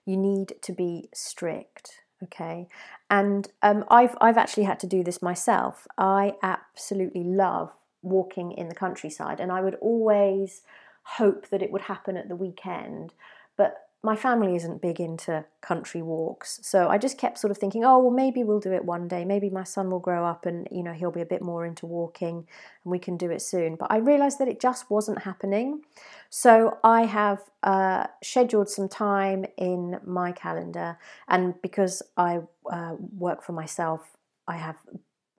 You 0.04 0.16
need 0.16 0.54
to 0.62 0.72
be 0.72 1.08
strict, 1.14 2.02
okay? 2.24 2.68
And 3.08 3.48
um, 3.62 3.84
I've 3.88 4.16
I've 4.20 4.38
actually 4.38 4.64
had 4.64 4.80
to 4.80 4.86
do 4.86 5.04
this 5.04 5.22
myself. 5.22 5.86
I 5.96 6.34
absolutely 6.42 7.22
love 7.22 7.72
walking 8.02 8.50
in 8.52 8.68
the 8.68 8.74
countryside, 8.74 9.38
and 9.38 9.52
I 9.52 9.60
would 9.60 9.76
always 9.76 10.62
hope 11.04 11.48
that 11.50 11.62
it 11.62 11.70
would 11.70 11.82
happen 11.82 12.16
at 12.16 12.28
the 12.28 12.34
weekend, 12.36 13.14
but 13.56 13.85
my 14.02 14.14
family 14.14 14.54
isn't 14.54 14.82
big 14.82 15.00
into 15.00 15.44
country 15.60 16.00
walks. 16.00 16.60
So 16.62 16.88
I 16.88 16.96
just 16.96 17.18
kept 17.18 17.38
sort 17.38 17.50
of 17.50 17.58
thinking, 17.58 17.84
oh, 17.84 17.98
well, 17.98 18.12
maybe 18.12 18.44
we'll 18.44 18.60
do 18.60 18.72
it 18.72 18.84
one 18.84 19.08
day. 19.08 19.24
Maybe 19.24 19.50
my 19.50 19.64
son 19.64 19.90
will 19.90 19.98
grow 19.98 20.24
up 20.24 20.46
and, 20.46 20.68
you 20.70 20.82
know, 20.82 20.92
he'll 20.92 21.10
be 21.10 21.22
a 21.22 21.26
bit 21.26 21.42
more 21.42 21.66
into 21.66 21.86
walking 21.86 22.36
and 22.36 22.90
we 22.90 22.98
can 22.98 23.16
do 23.16 23.30
it 23.30 23.42
soon. 23.42 23.74
But 23.74 23.90
I 23.90 23.96
realized 23.96 24.38
that 24.38 24.48
it 24.48 24.60
just 24.60 24.90
wasn't 24.90 25.22
happening. 25.22 25.82
So 26.30 26.78
I 26.84 27.06
have 27.06 27.40
uh, 27.62 28.06
scheduled 28.22 28.68
some 28.68 28.88
time 28.88 29.44
in 29.56 29.98
my 30.04 30.30
calendar. 30.30 30.98
And 31.26 31.60
because 31.60 32.02
I 32.16 32.40
uh, 32.70 32.94
work 33.18 33.42
for 33.42 33.52
myself, 33.52 34.16
I 34.46 34.56
have 34.56 34.76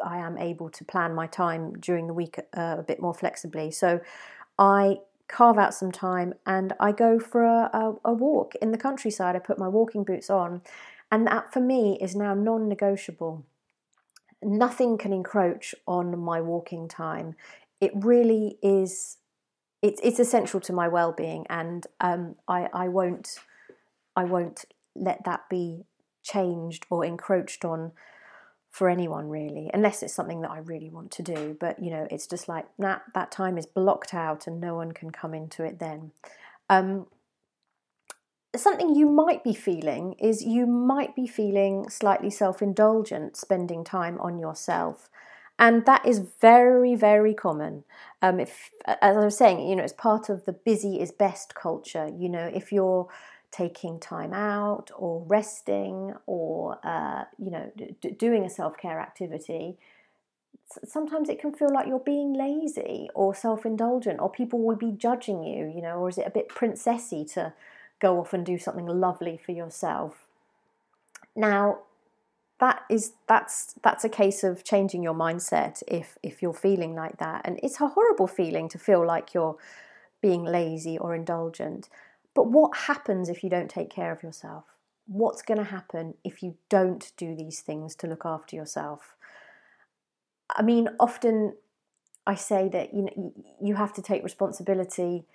I 0.04 0.18
am 0.20 0.38
able 0.38 0.70
to 0.70 0.86
plan 0.86 1.16
my 1.16 1.26
time 1.28 1.74
during 1.80 2.06
the 2.06 2.14
week 2.14 2.38
uh, 2.56 2.76
a 2.80 2.84
bit 2.84 3.02
more 3.02 3.14
flexibly. 3.14 3.72
So 3.72 4.00
I 4.60 4.98
carve 5.28 5.58
out 5.58 5.74
some 5.74 5.92
time 5.92 6.34
and 6.46 6.74
I 6.80 6.92
go 6.92 7.20
for 7.20 7.44
a, 7.44 7.70
a, 7.74 7.96
a 8.06 8.14
walk 8.14 8.56
in 8.62 8.72
the 8.72 8.78
countryside. 8.78 9.36
I 9.36 9.40
put 9.40 9.60
my 9.60 9.68
walking 9.68 10.04
boots 10.04 10.30
on, 10.30 10.62
and 11.12 11.28
that 11.28 11.54
for 11.54 11.60
me 11.60 11.98
is 12.02 12.16
now 12.16 12.34
non 12.34 12.68
negotiable. 12.68 13.46
Nothing 14.42 14.98
can 14.98 15.14
encroach 15.14 15.74
on 15.88 16.18
my 16.20 16.42
walking 16.42 16.88
time. 16.88 17.36
It 17.82 17.92
really 17.96 18.58
is. 18.62 19.18
It's 19.82 20.00
it's 20.04 20.20
essential 20.20 20.60
to 20.62 20.74
my 20.74 20.88
well 20.88 21.12
being, 21.12 21.46
and 21.50 21.86
um, 22.00 22.36
I 22.48 22.70
I 22.74 22.88
won't 22.88 23.40
I 24.16 24.24
won't 24.24 24.66
let 24.96 25.24
that 25.26 25.50
be 25.50 25.86
changed 26.24 26.86
or 26.90 27.06
encroached 27.06 27.64
on 27.64 27.92
for 28.78 28.90
anyone 28.90 29.28
really, 29.28 29.72
unless 29.74 30.04
it's 30.04 30.14
something 30.14 30.42
that 30.42 30.52
I 30.52 30.60
really 30.60 30.92
want 30.92 31.10
to 31.14 31.24
do. 31.24 31.58
But 31.60 31.82
you 31.82 31.90
know, 31.90 32.08
it's 32.12 32.28
just 32.28 32.48
like 32.48 32.68
that 32.78 33.02
that 33.16 33.32
time 33.32 33.58
is 33.58 33.66
blocked 33.66 34.14
out 34.14 34.46
and 34.46 34.62
no 34.62 34.76
one 34.76 34.92
can 34.92 35.10
come 35.10 35.34
into 35.34 35.64
it 35.64 35.80
then. 35.80 36.12
Um, 36.70 37.08
something 38.56 38.94
you 38.94 39.10
might 39.10 39.44
be 39.44 39.56
feeling 39.56 40.14
is 40.20 40.44
you 40.44 40.68
might 40.68 41.16
be 41.16 41.26
feeling 41.26 41.90
slightly 41.90 42.30
self 42.30 42.62
indulgent 42.62 43.36
spending 43.36 43.84
time 43.84 44.20
on 44.20 44.38
yourself. 44.38 45.10
And 45.58 45.88
that 45.88 46.06
is 46.06 46.20
very, 46.40 46.94
very 46.94 47.34
common. 47.34 47.84
Um, 48.22 48.40
if, 48.40 48.70
as 48.86 49.18
I 49.18 49.26
was 49.26 49.36
saying, 49.36 49.68
you 49.68 49.76
know, 49.76 49.82
it's 49.82 49.92
part 49.92 50.30
of 50.30 50.46
the 50.46 50.54
busy 50.54 51.02
is 51.02 51.12
best 51.12 51.56
culture. 51.56 52.12
You 52.16 52.30
know, 52.30 52.46
if 52.54 52.72
you're 52.72 53.08
taking 53.52 54.00
time 54.00 54.34
out 54.34 54.92
or 54.96 55.24
resting 55.28 56.14
or 56.26 56.78
uh, 56.86 57.24
you 57.38 57.52
know 57.52 57.72
d- 57.76 58.12
doing 58.12 58.44
a 58.44 58.50
self-care 58.50 59.00
activity 59.00 59.78
sometimes 60.86 61.30
it 61.30 61.40
can 61.40 61.54
feel 61.54 61.74
like 61.74 61.88
you're 61.88 62.00
being 62.00 62.34
lazy 62.34 63.08
or 63.16 63.34
self-indulgent 63.34 64.20
or 64.20 64.30
people 64.30 64.60
will 64.60 64.76
be 64.76 64.92
judging 64.92 65.44
you 65.44 65.72
you 65.74 65.82
know 65.82 65.96
or 65.96 66.10
is 66.10 66.18
it 66.18 66.28
a 66.28 66.30
bit 66.30 66.50
princessy 66.50 67.30
to 67.32 67.54
go 68.00 68.20
off 68.20 68.34
and 68.34 68.46
do 68.46 68.58
something 68.58 68.86
lovely 68.86 69.38
for 69.38 69.52
yourself? 69.52 70.28
Now 71.36 71.80
that 72.60 72.84
is 72.90 73.14
that's 73.28 73.76
that's 73.84 74.04
a 74.04 74.10
case 74.10 74.44
of 74.44 74.64
changing 74.64 75.04
your 75.04 75.14
mindset 75.14 75.84
if 75.88 76.18
if 76.24 76.42
you're 76.42 76.54
feeling 76.54 76.96
like 76.96 77.18
that. 77.18 77.42
And 77.46 77.60
it's 77.64 77.80
a 77.80 77.88
horrible 77.90 78.28
feeling 78.28 78.70
to 78.70 78.80
feel 78.80 79.06
like 79.06 79.34
you're 79.34 79.58
being 80.22 80.44
lazy 80.44 80.98
or 80.98 81.14
indulgent 81.14 81.90
but 82.38 82.52
what 82.52 82.78
happens 82.78 83.30
if 83.30 83.44
you 83.44 83.50
don't 83.50 83.68
take 83.68 83.90
care 83.90 84.12
of 84.12 84.22
yourself? 84.22 84.66
What's 85.08 85.42
going 85.42 85.58
to 85.58 85.64
happen 85.64 86.14
if 86.24 86.44
you 86.44 86.54
don't 86.70 87.12
do 87.18 87.36
these 87.36 87.62
things 87.62 87.96
to 87.96 88.06
look 88.06 88.28
after 88.28 88.56
yourself? 88.56 89.16
I 90.56 90.62
mean, 90.62 90.88
often 91.00 91.56
I 92.28 92.36
say 92.36 92.70
that 92.70 92.94
you 92.94 93.02
know 93.02 93.34
you 93.60 93.74
have 93.74 93.92
to 93.94 94.04
take 94.04 94.24
responsibility 94.24 95.26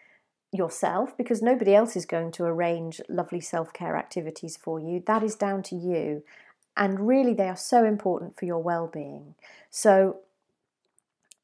yourself 0.52 1.16
because 1.16 1.42
nobody 1.42 1.74
else 1.74 1.96
is 1.96 2.06
going 2.06 2.30
to 2.32 2.44
arrange 2.44 3.00
lovely 3.08 3.40
self-care 3.40 3.96
activities 3.96 4.56
for 4.56 4.78
you. 4.78 5.02
That 5.04 5.24
is 5.24 5.34
down 5.34 5.64
to 5.64 5.74
you. 5.74 6.22
And 6.76 7.08
really 7.08 7.34
they 7.34 7.48
are 7.48 7.56
so 7.56 7.84
important 7.84 8.38
for 8.38 8.44
your 8.44 8.62
well-being. 8.62 9.34
So 9.70 10.18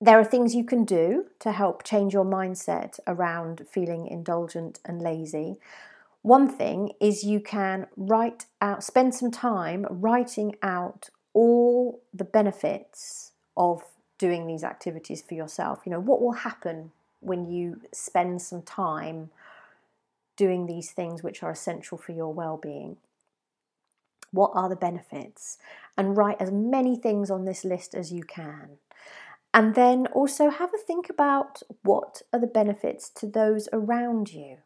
there 0.01 0.19
are 0.19 0.25
things 0.25 0.55
you 0.55 0.65
can 0.65 0.85
do 0.85 1.27
to 1.41 1.53
help 1.53 1.83
change 1.83 2.13
your 2.13 2.25
mindset 2.25 3.01
around 3.07 3.67
feeling 3.69 4.07
indulgent 4.07 4.79
and 4.85 5.03
lazy. 5.03 5.57
One 6.23 6.49
thing 6.49 6.93
is 7.01 7.25
you 7.25 7.41
can 7.41 7.87
write 7.97 8.47
out, 8.61 8.85
spend 8.85 9.15
some 9.15 9.31
time 9.31 9.87
writing 9.91 10.55
out 10.63 11.11
all 11.35 12.01
the 12.15 12.25
benefits 12.25 13.33
of 13.57 13.83
doing 14.19 14.47
these 14.47 14.65
activities 14.65 15.23
for 15.23 15.35
yourself. 15.35 15.81
You 15.85 15.93
know, 15.93 16.01
what 16.01 16.21
will 16.21 16.33
happen 16.33 16.93
when 17.21 17.51
you 17.51 17.81
spend 17.93 18.43
some 18.43 18.63
time 18.63 19.31
doing 20.37 20.67
these 20.67 20.93
things 20.93 21.23
which 21.23 21.43
are 21.43 21.51
essential 21.51 21.99
for 21.99 22.13
your 22.13 22.33
well 22.33 22.57
being? 22.57 22.99
What 24.31 24.53
are 24.55 24.69
the 24.69 24.77
benefits? 24.77 25.59
And 25.97 26.17
write 26.17 26.37
as 26.41 26.53
many 26.53 26.97
things 26.97 27.31
on 27.31 27.45
this 27.45 27.65
list 27.65 27.95
as 27.95 28.13
you 28.13 28.23
can. 28.23 28.79
And 29.55 29.75
then 29.75 30.07
also 30.09 30.51
have 30.51 30.73
a 30.75 30.79
think 30.79 31.09
about 31.09 31.63
what 31.83 32.23
are 32.33 32.39
the 32.41 32.47
benefits 32.47 33.09
to 33.11 33.27
those 33.27 33.69
around 33.73 34.33
you. 34.33 34.59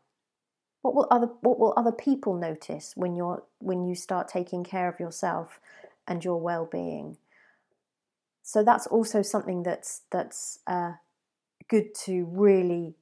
What 0.82 0.94
will 0.94 1.06
other 1.10 1.28
what 1.40 1.60
will 1.60 1.74
other 1.76 1.92
people 1.92 2.34
notice 2.34 2.92
when 2.96 3.14
you're 3.14 3.44
when 3.60 3.84
you 3.84 3.94
start 3.94 4.26
taking 4.26 4.64
care 4.64 4.88
of 4.88 4.98
yourself 4.98 5.60
and 6.08 6.24
your 6.24 6.40
well-being? 6.40 7.16
So 8.42 8.64
that's 8.64 8.88
also 8.88 9.22
something 9.22 9.62
that's 9.62 10.02
that's 10.10 10.58
uh, 10.66 10.92
good 11.68 11.94
to 12.04 12.24
really 12.24 12.96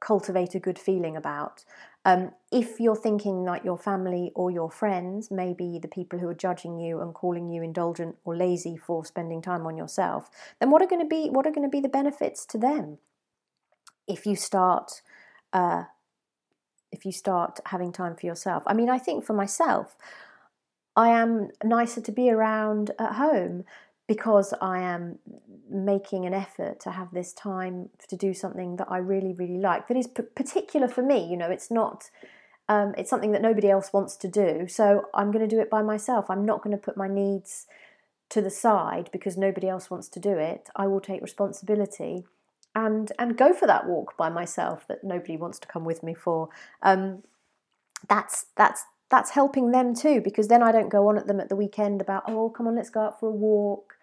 cultivate 0.00 0.54
a 0.54 0.60
good 0.60 0.78
feeling 0.78 1.16
about. 1.16 1.64
Um, 2.06 2.32
if 2.52 2.78
you're 2.78 2.96
thinking 2.96 3.46
that 3.46 3.64
your 3.64 3.78
family 3.78 4.30
or 4.34 4.50
your 4.50 4.70
friends 4.70 5.30
maybe 5.30 5.78
the 5.80 5.88
people 5.88 6.18
who 6.18 6.28
are 6.28 6.34
judging 6.34 6.78
you 6.78 7.00
and 7.00 7.14
calling 7.14 7.48
you 7.48 7.62
indulgent 7.62 8.16
or 8.24 8.36
lazy 8.36 8.76
for 8.76 9.06
spending 9.06 9.40
time 9.40 9.66
on 9.66 9.76
yourself, 9.76 10.28
then 10.60 10.70
what 10.70 10.82
are 10.82 10.86
going 10.86 11.00
to 11.00 11.08
be 11.08 11.28
what 11.30 11.46
are 11.46 11.50
going 11.50 11.66
to 11.66 11.74
be 11.74 11.80
the 11.80 11.88
benefits 11.88 12.44
to 12.46 12.58
them 12.58 12.98
if 14.06 14.26
you 14.26 14.36
start 14.36 15.00
uh, 15.52 15.84
if 16.92 17.04
you 17.04 17.12
start 17.12 17.58
having 17.66 17.92
time 17.92 18.16
for 18.16 18.26
yourself? 18.26 18.62
I 18.66 18.74
mean, 18.74 18.90
I 18.90 18.98
think 18.98 19.24
for 19.24 19.32
myself, 19.32 19.96
I 20.96 21.08
am 21.08 21.48
nicer 21.62 22.00
to 22.02 22.12
be 22.12 22.30
around 22.30 22.92
at 22.98 23.14
home 23.14 23.64
because 24.06 24.54
I 24.60 24.80
am 24.80 25.18
making 25.70 26.26
an 26.26 26.34
effort 26.34 26.80
to 26.80 26.90
have 26.90 27.12
this 27.12 27.32
time 27.32 27.90
to 28.08 28.16
do 28.16 28.34
something 28.34 28.76
that 28.76 28.88
I 28.90 28.98
really, 28.98 29.32
really 29.32 29.58
like, 29.58 29.88
that 29.88 29.96
is 29.96 30.06
p- 30.06 30.22
particular 30.34 30.88
for 30.88 31.02
me. 31.02 31.26
You 31.26 31.36
know, 31.36 31.50
it's 31.50 31.70
not, 31.70 32.10
um, 32.68 32.94
it's 32.98 33.10
something 33.10 33.32
that 33.32 33.42
nobody 33.42 33.70
else 33.70 33.92
wants 33.92 34.16
to 34.16 34.28
do. 34.28 34.66
So 34.68 35.06
I'm 35.14 35.30
going 35.32 35.48
to 35.48 35.56
do 35.56 35.60
it 35.60 35.70
by 35.70 35.82
myself. 35.82 36.30
I'm 36.30 36.44
not 36.44 36.62
going 36.62 36.76
to 36.76 36.82
put 36.82 36.96
my 36.96 37.08
needs 37.08 37.66
to 38.30 38.40
the 38.42 38.50
side 38.50 39.10
because 39.12 39.36
nobody 39.36 39.68
else 39.68 39.90
wants 39.90 40.08
to 40.08 40.20
do 40.20 40.38
it. 40.38 40.68
I 40.76 40.86
will 40.86 41.00
take 41.00 41.22
responsibility 41.22 42.24
and 42.74 43.12
and 43.18 43.36
go 43.36 43.52
for 43.52 43.66
that 43.66 43.86
walk 43.86 44.16
by 44.16 44.28
myself 44.28 44.86
that 44.88 45.04
nobody 45.04 45.36
wants 45.36 45.58
to 45.60 45.68
come 45.68 45.84
with 45.84 46.02
me 46.02 46.14
for. 46.14 46.48
Um, 46.82 47.22
that's 48.08 48.46
that's 48.56 48.84
that's 49.10 49.30
helping 49.30 49.70
them 49.70 49.94
too 49.94 50.20
because 50.20 50.48
then 50.48 50.62
I 50.62 50.72
don't 50.72 50.88
go 50.88 51.08
on 51.08 51.18
at 51.18 51.26
them 51.26 51.40
at 51.40 51.48
the 51.48 51.56
weekend 51.56 52.00
about 52.00 52.24
oh 52.26 52.50
come 52.50 52.66
on 52.66 52.74
let's 52.74 52.90
go 52.90 53.00
out 53.00 53.20
for 53.20 53.28
a 53.28 53.32
walk. 53.32 53.94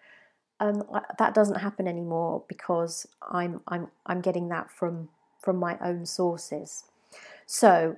Um, 0.62 0.84
that 1.18 1.34
doesn't 1.34 1.56
happen 1.56 1.88
anymore 1.88 2.44
because 2.46 3.08
I'm 3.20 3.62
I'm 3.66 3.88
I'm 4.06 4.20
getting 4.20 4.48
that 4.50 4.70
from 4.70 5.08
from 5.40 5.56
my 5.56 5.76
own 5.82 6.06
sources. 6.06 6.84
So 7.46 7.96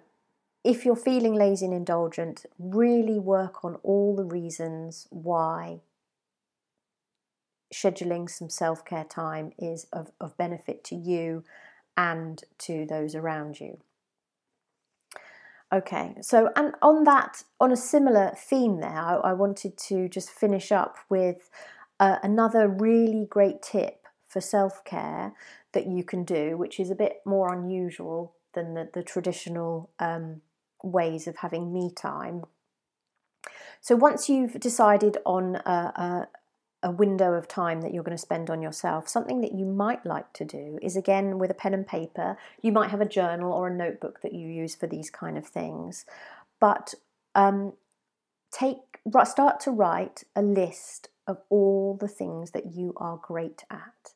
if 0.64 0.86
you're 0.86 0.96
feeling 0.96 1.34
lazy 1.34 1.66
and 1.66 1.74
indulgent, 1.74 2.46
really 2.58 3.18
work 3.18 3.66
on 3.66 3.74
all 3.82 4.16
the 4.16 4.24
reasons 4.24 5.06
why 5.10 5.80
scheduling 7.72 8.30
some 8.30 8.48
self 8.48 8.82
care 8.84 9.04
time 9.04 9.52
is 9.58 9.86
of, 9.92 10.10
of 10.18 10.34
benefit 10.38 10.82
to 10.84 10.94
you 10.94 11.44
and 11.98 12.44
to 12.60 12.86
those 12.86 13.14
around 13.14 13.60
you. 13.60 13.78
Okay, 15.70 16.14
so 16.22 16.50
and 16.56 16.72
on 16.80 17.04
that, 17.04 17.42
on 17.60 17.72
a 17.72 17.76
similar 17.76 18.32
theme 18.36 18.80
there, 18.80 18.90
I, 18.90 19.16
I 19.16 19.32
wanted 19.34 19.76
to 19.88 20.08
just 20.08 20.30
finish 20.30 20.72
up 20.72 20.96
with 21.10 21.50
uh, 22.00 22.16
another 22.22 22.68
really 22.68 23.26
great 23.28 23.62
tip 23.62 24.06
for 24.28 24.40
self 24.40 24.84
care 24.84 25.32
that 25.72 25.86
you 25.86 26.04
can 26.04 26.24
do, 26.24 26.56
which 26.56 26.80
is 26.80 26.90
a 26.90 26.94
bit 26.94 27.20
more 27.24 27.52
unusual 27.52 28.34
than 28.54 28.74
the, 28.74 28.88
the 28.92 29.02
traditional 29.02 29.90
um, 29.98 30.40
ways 30.82 31.26
of 31.26 31.36
having 31.36 31.72
me 31.72 31.90
time. 31.94 32.44
So 33.80 33.96
once 33.96 34.28
you've 34.28 34.58
decided 34.60 35.18
on 35.26 35.56
a, 35.56 35.70
a, 35.70 36.28
a 36.84 36.90
window 36.90 37.34
of 37.34 37.48
time 37.48 37.82
that 37.82 37.92
you're 37.92 38.04
going 38.04 38.16
to 38.16 38.20
spend 38.22 38.48
on 38.48 38.62
yourself, 38.62 39.08
something 39.08 39.40
that 39.42 39.52
you 39.52 39.66
might 39.66 40.06
like 40.06 40.32
to 40.34 40.44
do 40.44 40.78
is 40.80 40.96
again 40.96 41.38
with 41.38 41.50
a 41.50 41.54
pen 41.54 41.74
and 41.74 41.86
paper. 41.86 42.38
You 42.62 42.72
might 42.72 42.90
have 42.90 43.00
a 43.00 43.08
journal 43.08 43.52
or 43.52 43.68
a 43.68 43.74
notebook 43.74 44.22
that 44.22 44.32
you 44.32 44.48
use 44.48 44.74
for 44.74 44.86
these 44.86 45.10
kind 45.10 45.36
of 45.36 45.46
things, 45.46 46.06
but 46.60 46.94
um, 47.34 47.74
take 48.50 48.78
start 49.24 49.60
to 49.60 49.70
write 49.70 50.24
a 50.34 50.42
list 50.42 51.08
of 51.26 51.38
all 51.48 51.96
the 51.98 52.08
things 52.08 52.50
that 52.52 52.72
you 52.72 52.92
are 52.96 53.18
great 53.22 53.64
at, 53.70 54.12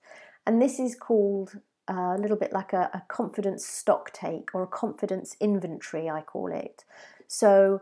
and 0.47 0.61
this 0.61 0.79
is 0.79 0.95
called 0.95 1.61
uh, 1.91 2.15
a 2.17 2.19
little 2.19 2.37
bit 2.37 2.53
like 2.53 2.73
a, 2.73 2.91
a 2.93 3.03
confidence 3.09 3.65
stock 3.67 4.12
take 4.12 4.55
or 4.55 4.62
a 4.62 4.67
confidence 4.67 5.37
inventory, 5.41 6.11
I 6.11 6.21
call 6.21 6.53
it. 6.53 6.85
So, 7.27 7.81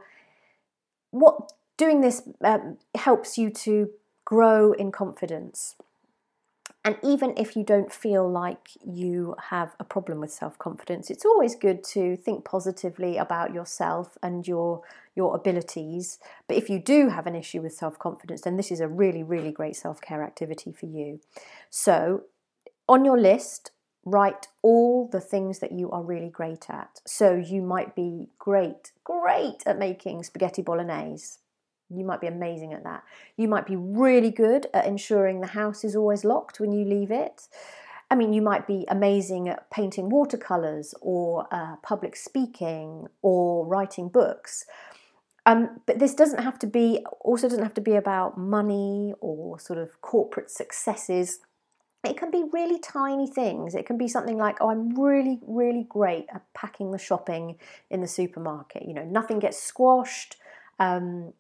what 1.11 1.53
doing 1.77 2.01
this 2.01 2.23
um, 2.43 2.79
helps 2.95 3.37
you 3.39 3.51
to 3.51 3.91
grow 4.25 4.73
in 4.73 4.93
confidence. 4.93 5.77
And 6.87 6.97
even 7.03 7.35
if 7.37 7.57
you 7.57 7.65
don't 7.65 7.93
feel 7.93 8.31
like 8.31 8.69
you 8.87 9.35
have 9.51 9.75
a 9.81 9.85
problem 9.85 10.21
with 10.21 10.31
self 10.31 10.57
confidence, 10.57 11.11
it's 11.11 11.25
always 11.25 11.57
good 11.57 11.83
to 11.95 12.17
think 12.17 12.45
positively 12.45 13.17
about 13.17 13.53
yourself 13.53 14.17
and 14.23 14.47
your, 14.47 14.83
your 15.17 15.35
abilities. 15.35 16.21
But 16.47 16.57
if 16.57 16.71
you 16.71 16.79
do 16.79 17.09
have 17.09 17.27
an 17.27 17.35
issue 17.35 17.61
with 17.61 17.73
self 17.73 17.99
confidence, 17.99 18.43
then 18.43 18.57
this 18.57 18.71
is 18.71 18.79
a 18.79 18.87
really, 18.87 19.25
really 19.25 19.51
great 19.51 19.75
self 19.75 20.01
care 20.01 20.23
activity 20.23 20.71
for 20.71 20.87
you. 20.87 21.19
So, 21.71 22.23
on 22.89 23.05
your 23.05 23.19
list, 23.19 23.73
write 24.05 24.47
all 24.63 25.09
the 25.09 25.21
things 25.21 25.59
that 25.59 25.73
you 25.73 25.91
are 25.91 26.05
really 26.05 26.31
great 26.31 26.71
at. 26.71 27.01
So, 27.05 27.35
you 27.35 27.63
might 27.63 27.97
be 27.97 28.29
great, 28.39 28.93
great 29.03 29.65
at 29.67 29.77
making 29.77 30.23
spaghetti 30.23 30.63
bolognese 30.63 31.39
you 31.89 32.05
might 32.05 32.21
be 32.21 32.27
amazing 32.27 32.73
at 32.73 32.85
that. 32.85 33.05
You 33.37 33.49
might 33.49 33.67
be 33.67 33.77
really 33.77 34.31
good 34.31 34.67
at 34.75 34.87
ensuring 34.87 35.41
the 35.41 35.49
house 35.49 35.85
is 35.85 35.95
always 35.95 36.25
locked 36.25 36.59
when 36.61 36.73
you 36.73 36.85
leave 36.85 37.11
it. 37.11 37.49
I 38.11 38.15
mean, 38.15 38.33
you 38.33 38.43
might 38.43 38.67
be 38.67 38.85
amazing 38.89 39.49
at 39.49 39.71
painting 39.71 40.09
watercolors 40.09 40.95
or 41.01 41.49
uh, 41.51 41.77
public 41.83 42.15
speaking 42.17 43.09
or 43.23 43.67
writing 43.67 44.09
books. 44.09 44.65
Um, 45.45 45.81
but 45.87 45.99
this 45.99 46.15
doesn't 46.15 46.43
have 46.43 46.59
to 46.61 46.67
be, 46.67 47.05
also 47.21 47.49
doesn't 47.49 47.63
have 47.63 47.75
to 47.75 47.81
be 47.81 47.95
about 47.95 48.37
money 48.37 49.15
or 49.21 49.59
sort 49.59 49.79
of 49.79 50.01
corporate 50.01 50.51
successes. 50.51 51.41
It 52.05 52.17
can 52.17 52.31
be 52.31 52.45
really 52.53 52.79
tiny 52.79 53.29
things. 53.29 53.75
It 53.75 53.87
can 53.87 53.99
be 53.99 54.09
something 54.09 54.39
like, 54.39 54.57
oh, 54.61 54.71
I'm 54.71 55.01
really, 55.01 55.41
really 55.47 55.87
great 55.89 56.27
at 56.33 56.43
packing 56.55 56.93
the 56.93 56.99
shopping 56.99 57.59
in 57.91 58.01
the 58.01 58.09
supermarket. 58.09 58.87
You 58.87 58.95
know, 58.95 59.05
nothing 59.05 59.39
gets 59.39 59.61
squashed. 59.61 60.37
Um, 60.79 61.33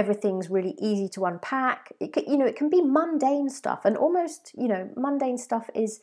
everything's 0.00 0.48
really 0.48 0.74
easy 0.78 1.08
to 1.10 1.26
unpack. 1.26 1.92
It 2.00 2.14
can, 2.14 2.24
you 2.24 2.38
know, 2.38 2.46
it 2.46 2.56
can 2.56 2.70
be 2.70 2.80
mundane 2.80 3.50
stuff, 3.50 3.84
and 3.84 3.96
almost 3.98 4.52
you 4.56 4.68
know, 4.72 4.88
mundane 4.96 5.36
stuff 5.36 5.68
is 5.74 6.00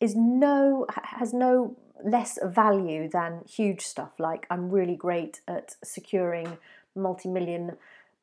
is 0.00 0.14
no 0.14 0.86
has 1.20 1.32
no 1.32 1.76
less 2.04 2.38
value 2.44 3.08
than 3.08 3.40
huge 3.48 3.80
stuff. 3.80 4.12
Like 4.18 4.46
I'm 4.50 4.68
really 4.68 4.96
great 4.96 5.40
at 5.48 5.76
securing 5.82 6.58
multi-million 6.94 7.76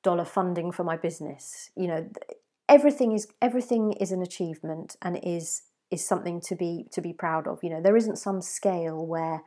dollar 0.04 0.26
funding 0.26 0.72
for 0.72 0.84
my 0.84 0.98
business. 1.08 1.72
You 1.76 1.88
know, 1.88 2.10
everything 2.70 3.12
is 3.12 3.28
everything 3.42 3.94
is 3.94 4.12
an 4.12 4.22
achievement 4.22 4.96
and 5.02 5.20
is 5.24 5.64
is 5.90 6.06
something 6.06 6.40
to 6.42 6.56
be 6.56 6.86
to 6.92 7.02
be 7.02 7.14
proud 7.14 7.48
of. 7.48 7.64
You 7.64 7.72
know, 7.72 7.82
there 7.82 7.98
isn't 7.98 8.18
some 8.18 8.42
scale 8.42 9.04
where 9.04 9.42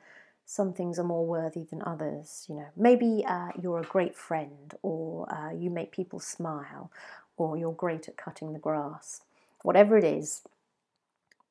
some 0.51 0.73
things 0.73 0.99
are 0.99 1.05
more 1.05 1.27
worthy 1.27 1.65
than 1.65 1.83
others. 1.83 2.47
You 2.49 2.55
know, 2.55 2.69
maybe 2.75 3.23
uh, 3.29 3.51
you're 3.61 3.81
a 3.81 3.85
great 3.85 4.17
friend, 4.17 4.73
or 4.81 5.31
uh, 5.31 5.53
you 5.53 5.69
make 5.69 5.93
people 5.93 6.21
smile, 6.21 6.91
or 7.37 7.59
you're 7.59 7.75
great 7.75 8.09
at 8.09 8.17
cutting 8.17 8.55
the 8.55 8.59
grass. 8.59 9.21
Whatever 9.63 9.99
it 9.99 10.05
is, 10.05 10.41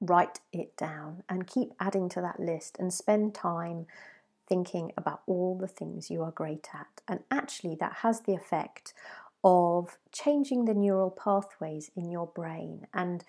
write 0.02 0.40
it 0.52 0.76
down 0.76 1.22
and 1.30 1.46
keep 1.46 1.74
adding 1.80 2.10
to 2.10 2.22
that 2.22 2.40
list 2.40 2.76
and 2.80 2.92
spend 2.92 3.36
time 3.36 3.86
thinking 4.50 4.92
about 4.98 5.22
all 5.28 5.56
the 5.56 5.68
things 5.68 6.10
you 6.10 6.24
are 6.24 6.32
great 6.32 6.68
at. 6.74 7.04
And 7.08 7.20
actually, 7.30 7.76
that 7.76 7.98
has 8.02 8.22
the 8.22 8.34
effect 8.34 8.96
of 9.44 10.00
changing 10.12 10.66
the 10.66 10.74
neural 10.74 11.12
pathways 11.12 11.92
in 11.96 12.10
your 12.10 12.26
brain 12.26 12.88
and 12.96 13.24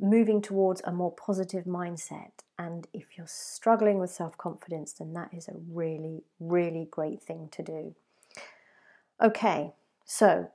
moving 0.00 0.40
towards 0.40 0.80
a 0.84 0.92
more 0.92 1.12
positive 1.12 1.64
mindset. 1.64 2.30
And 2.58 2.86
if 2.92 3.16
you're 3.16 3.26
struggling 3.26 3.98
with 3.98 4.10
self 4.10 4.36
confidence, 4.38 4.92
then 4.92 5.12
that 5.14 5.30
is 5.32 5.48
a 5.48 5.56
really, 5.70 6.22
really 6.40 6.88
great 6.90 7.22
thing 7.22 7.48
to 7.52 7.62
do. 7.62 7.94
Okay, 9.22 9.72
so 10.04 10.50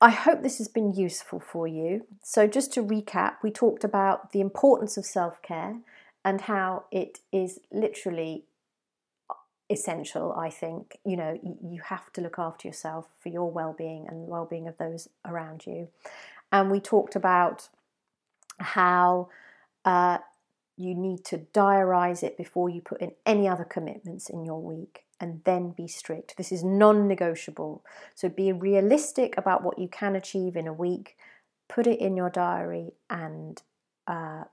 I 0.00 0.10
hope 0.10 0.42
this 0.42 0.58
has 0.58 0.68
been 0.68 0.92
useful 0.92 1.40
for 1.40 1.68
you. 1.68 2.06
So, 2.22 2.46
just 2.46 2.72
to 2.74 2.82
recap, 2.82 3.36
we 3.42 3.50
talked 3.50 3.84
about 3.84 4.32
the 4.32 4.40
importance 4.40 4.96
of 4.96 5.04
self 5.04 5.40
care 5.42 5.80
and 6.24 6.42
how 6.42 6.84
it 6.90 7.20
is 7.32 7.60
literally 7.72 8.44
essential 9.70 10.32
i 10.34 10.50
think 10.50 10.98
you 11.04 11.16
know 11.16 11.38
you 11.42 11.80
have 11.80 12.12
to 12.12 12.20
look 12.20 12.38
after 12.38 12.68
yourself 12.68 13.08
for 13.18 13.30
your 13.30 13.50
well-being 13.50 14.06
and 14.06 14.22
the 14.22 14.30
well-being 14.30 14.68
of 14.68 14.76
those 14.76 15.08
around 15.24 15.66
you 15.66 15.88
and 16.50 16.70
we 16.70 16.78
talked 16.78 17.16
about 17.16 17.68
how 18.62 19.28
uh, 19.84 20.18
you 20.76 20.94
need 20.94 21.24
to 21.26 21.38
diarize 21.38 22.22
it 22.22 22.36
before 22.36 22.68
you 22.68 22.80
put 22.80 23.00
in 23.00 23.12
any 23.26 23.46
other 23.48 23.64
commitments 23.64 24.28
in 24.28 24.44
your 24.44 24.60
week 24.60 25.04
and 25.20 25.42
then 25.44 25.70
be 25.70 25.86
strict. 25.86 26.36
This 26.36 26.50
is 26.50 26.64
non 26.64 27.06
negotiable. 27.06 27.84
So 28.14 28.28
be 28.28 28.52
realistic 28.52 29.36
about 29.36 29.62
what 29.62 29.78
you 29.78 29.88
can 29.88 30.16
achieve 30.16 30.56
in 30.56 30.66
a 30.66 30.72
week, 30.72 31.16
put 31.68 31.86
it 31.86 32.00
in 32.00 32.16
your 32.16 32.30
diary, 32.30 32.92
and 33.08 33.62
uh, 34.06 34.44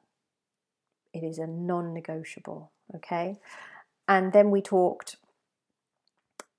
it 1.14 1.24
is 1.24 1.40
a 1.40 1.48
non 1.48 1.94
negotiable. 1.94 2.72
Okay. 2.96 3.38
And 4.08 4.34
then 4.34 4.52
we 4.52 4.62
talked 4.62 5.16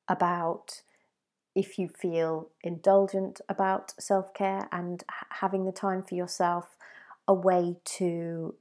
about 0.09 0.83
if 1.55 1.79
you 1.79 1.89
feel 1.89 2.49
indulgent 2.63 3.41
about 3.49 3.95
self 4.01 4.35
care 4.35 4.69
and 4.73 5.05
having 5.31 5.65
the 5.65 5.73
time 5.73 6.03
for 6.03 6.15
yourself, 6.15 6.77
a 7.27 7.35
way 7.35 7.77
to 7.85 8.55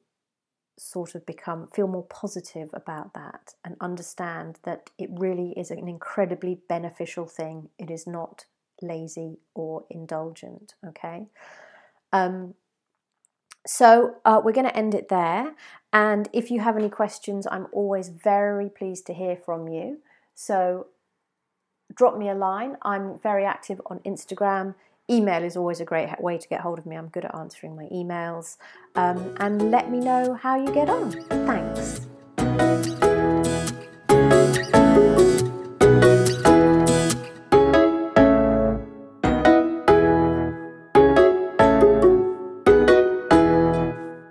sort 0.78 1.14
of 1.14 1.26
become 1.26 1.68
feel 1.74 1.88
more 1.88 2.06
positive 2.06 2.70
about 2.74 3.14
that 3.14 3.54
and 3.66 3.76
understand 3.82 4.60
that 4.64 4.90
it 4.98 5.10
really 5.12 5.54
is 5.58 5.72
an 5.72 5.88
incredibly 5.88 6.60
beneficial 6.70 7.26
thing. 7.26 7.70
It 7.78 7.92
is 7.92 8.08
not 8.08 8.46
lazy 8.82 9.40
or 9.54 9.86
indulgent. 9.90 10.76
Okay. 10.88 11.28
Um, 12.14 12.56
so 13.68 14.16
uh, 14.26 14.42
we're 14.44 14.54
going 14.54 14.68
to 14.68 14.76
end 14.76 14.96
it 14.96 15.10
there. 15.10 15.54
And 15.92 16.30
if 16.34 16.50
you 16.50 16.62
have 16.62 16.78
any 16.78 16.90
questions, 16.90 17.46
I'm 17.52 17.68
always 17.72 18.10
very 18.10 18.70
pleased 18.70 19.06
to 19.08 19.14
hear 19.14 19.36
from 19.36 19.68
you. 19.68 20.00
So 20.34 20.88
drop 21.94 22.18
me 22.18 22.30
a 22.30 22.36
line. 22.36 22.78
I'm 22.84 23.20
very 23.20 23.46
active 23.46 23.82
on 23.88 24.00
Instagram. 24.00 24.76
Email 25.10 25.44
is 25.44 25.58
always 25.58 25.80
a 25.80 25.86
great 25.86 26.10
way 26.20 26.38
to 26.38 26.48
get 26.48 26.62
hold 26.62 26.80
of 26.80 26.86
me. 26.86 26.96
I'm 26.96 27.08
good 27.08 27.26
at 27.26 27.36
answering 27.36 27.76
my 27.76 27.86
emails. 27.86 28.58
Um, 28.96 29.36
and 29.40 29.72
let 29.72 29.90
me 29.90 30.00
know 30.00 30.34
how 30.34 30.56
you 30.56 30.72
get 30.74 30.90
on. 30.90 31.12
Thanks. 31.48 33.09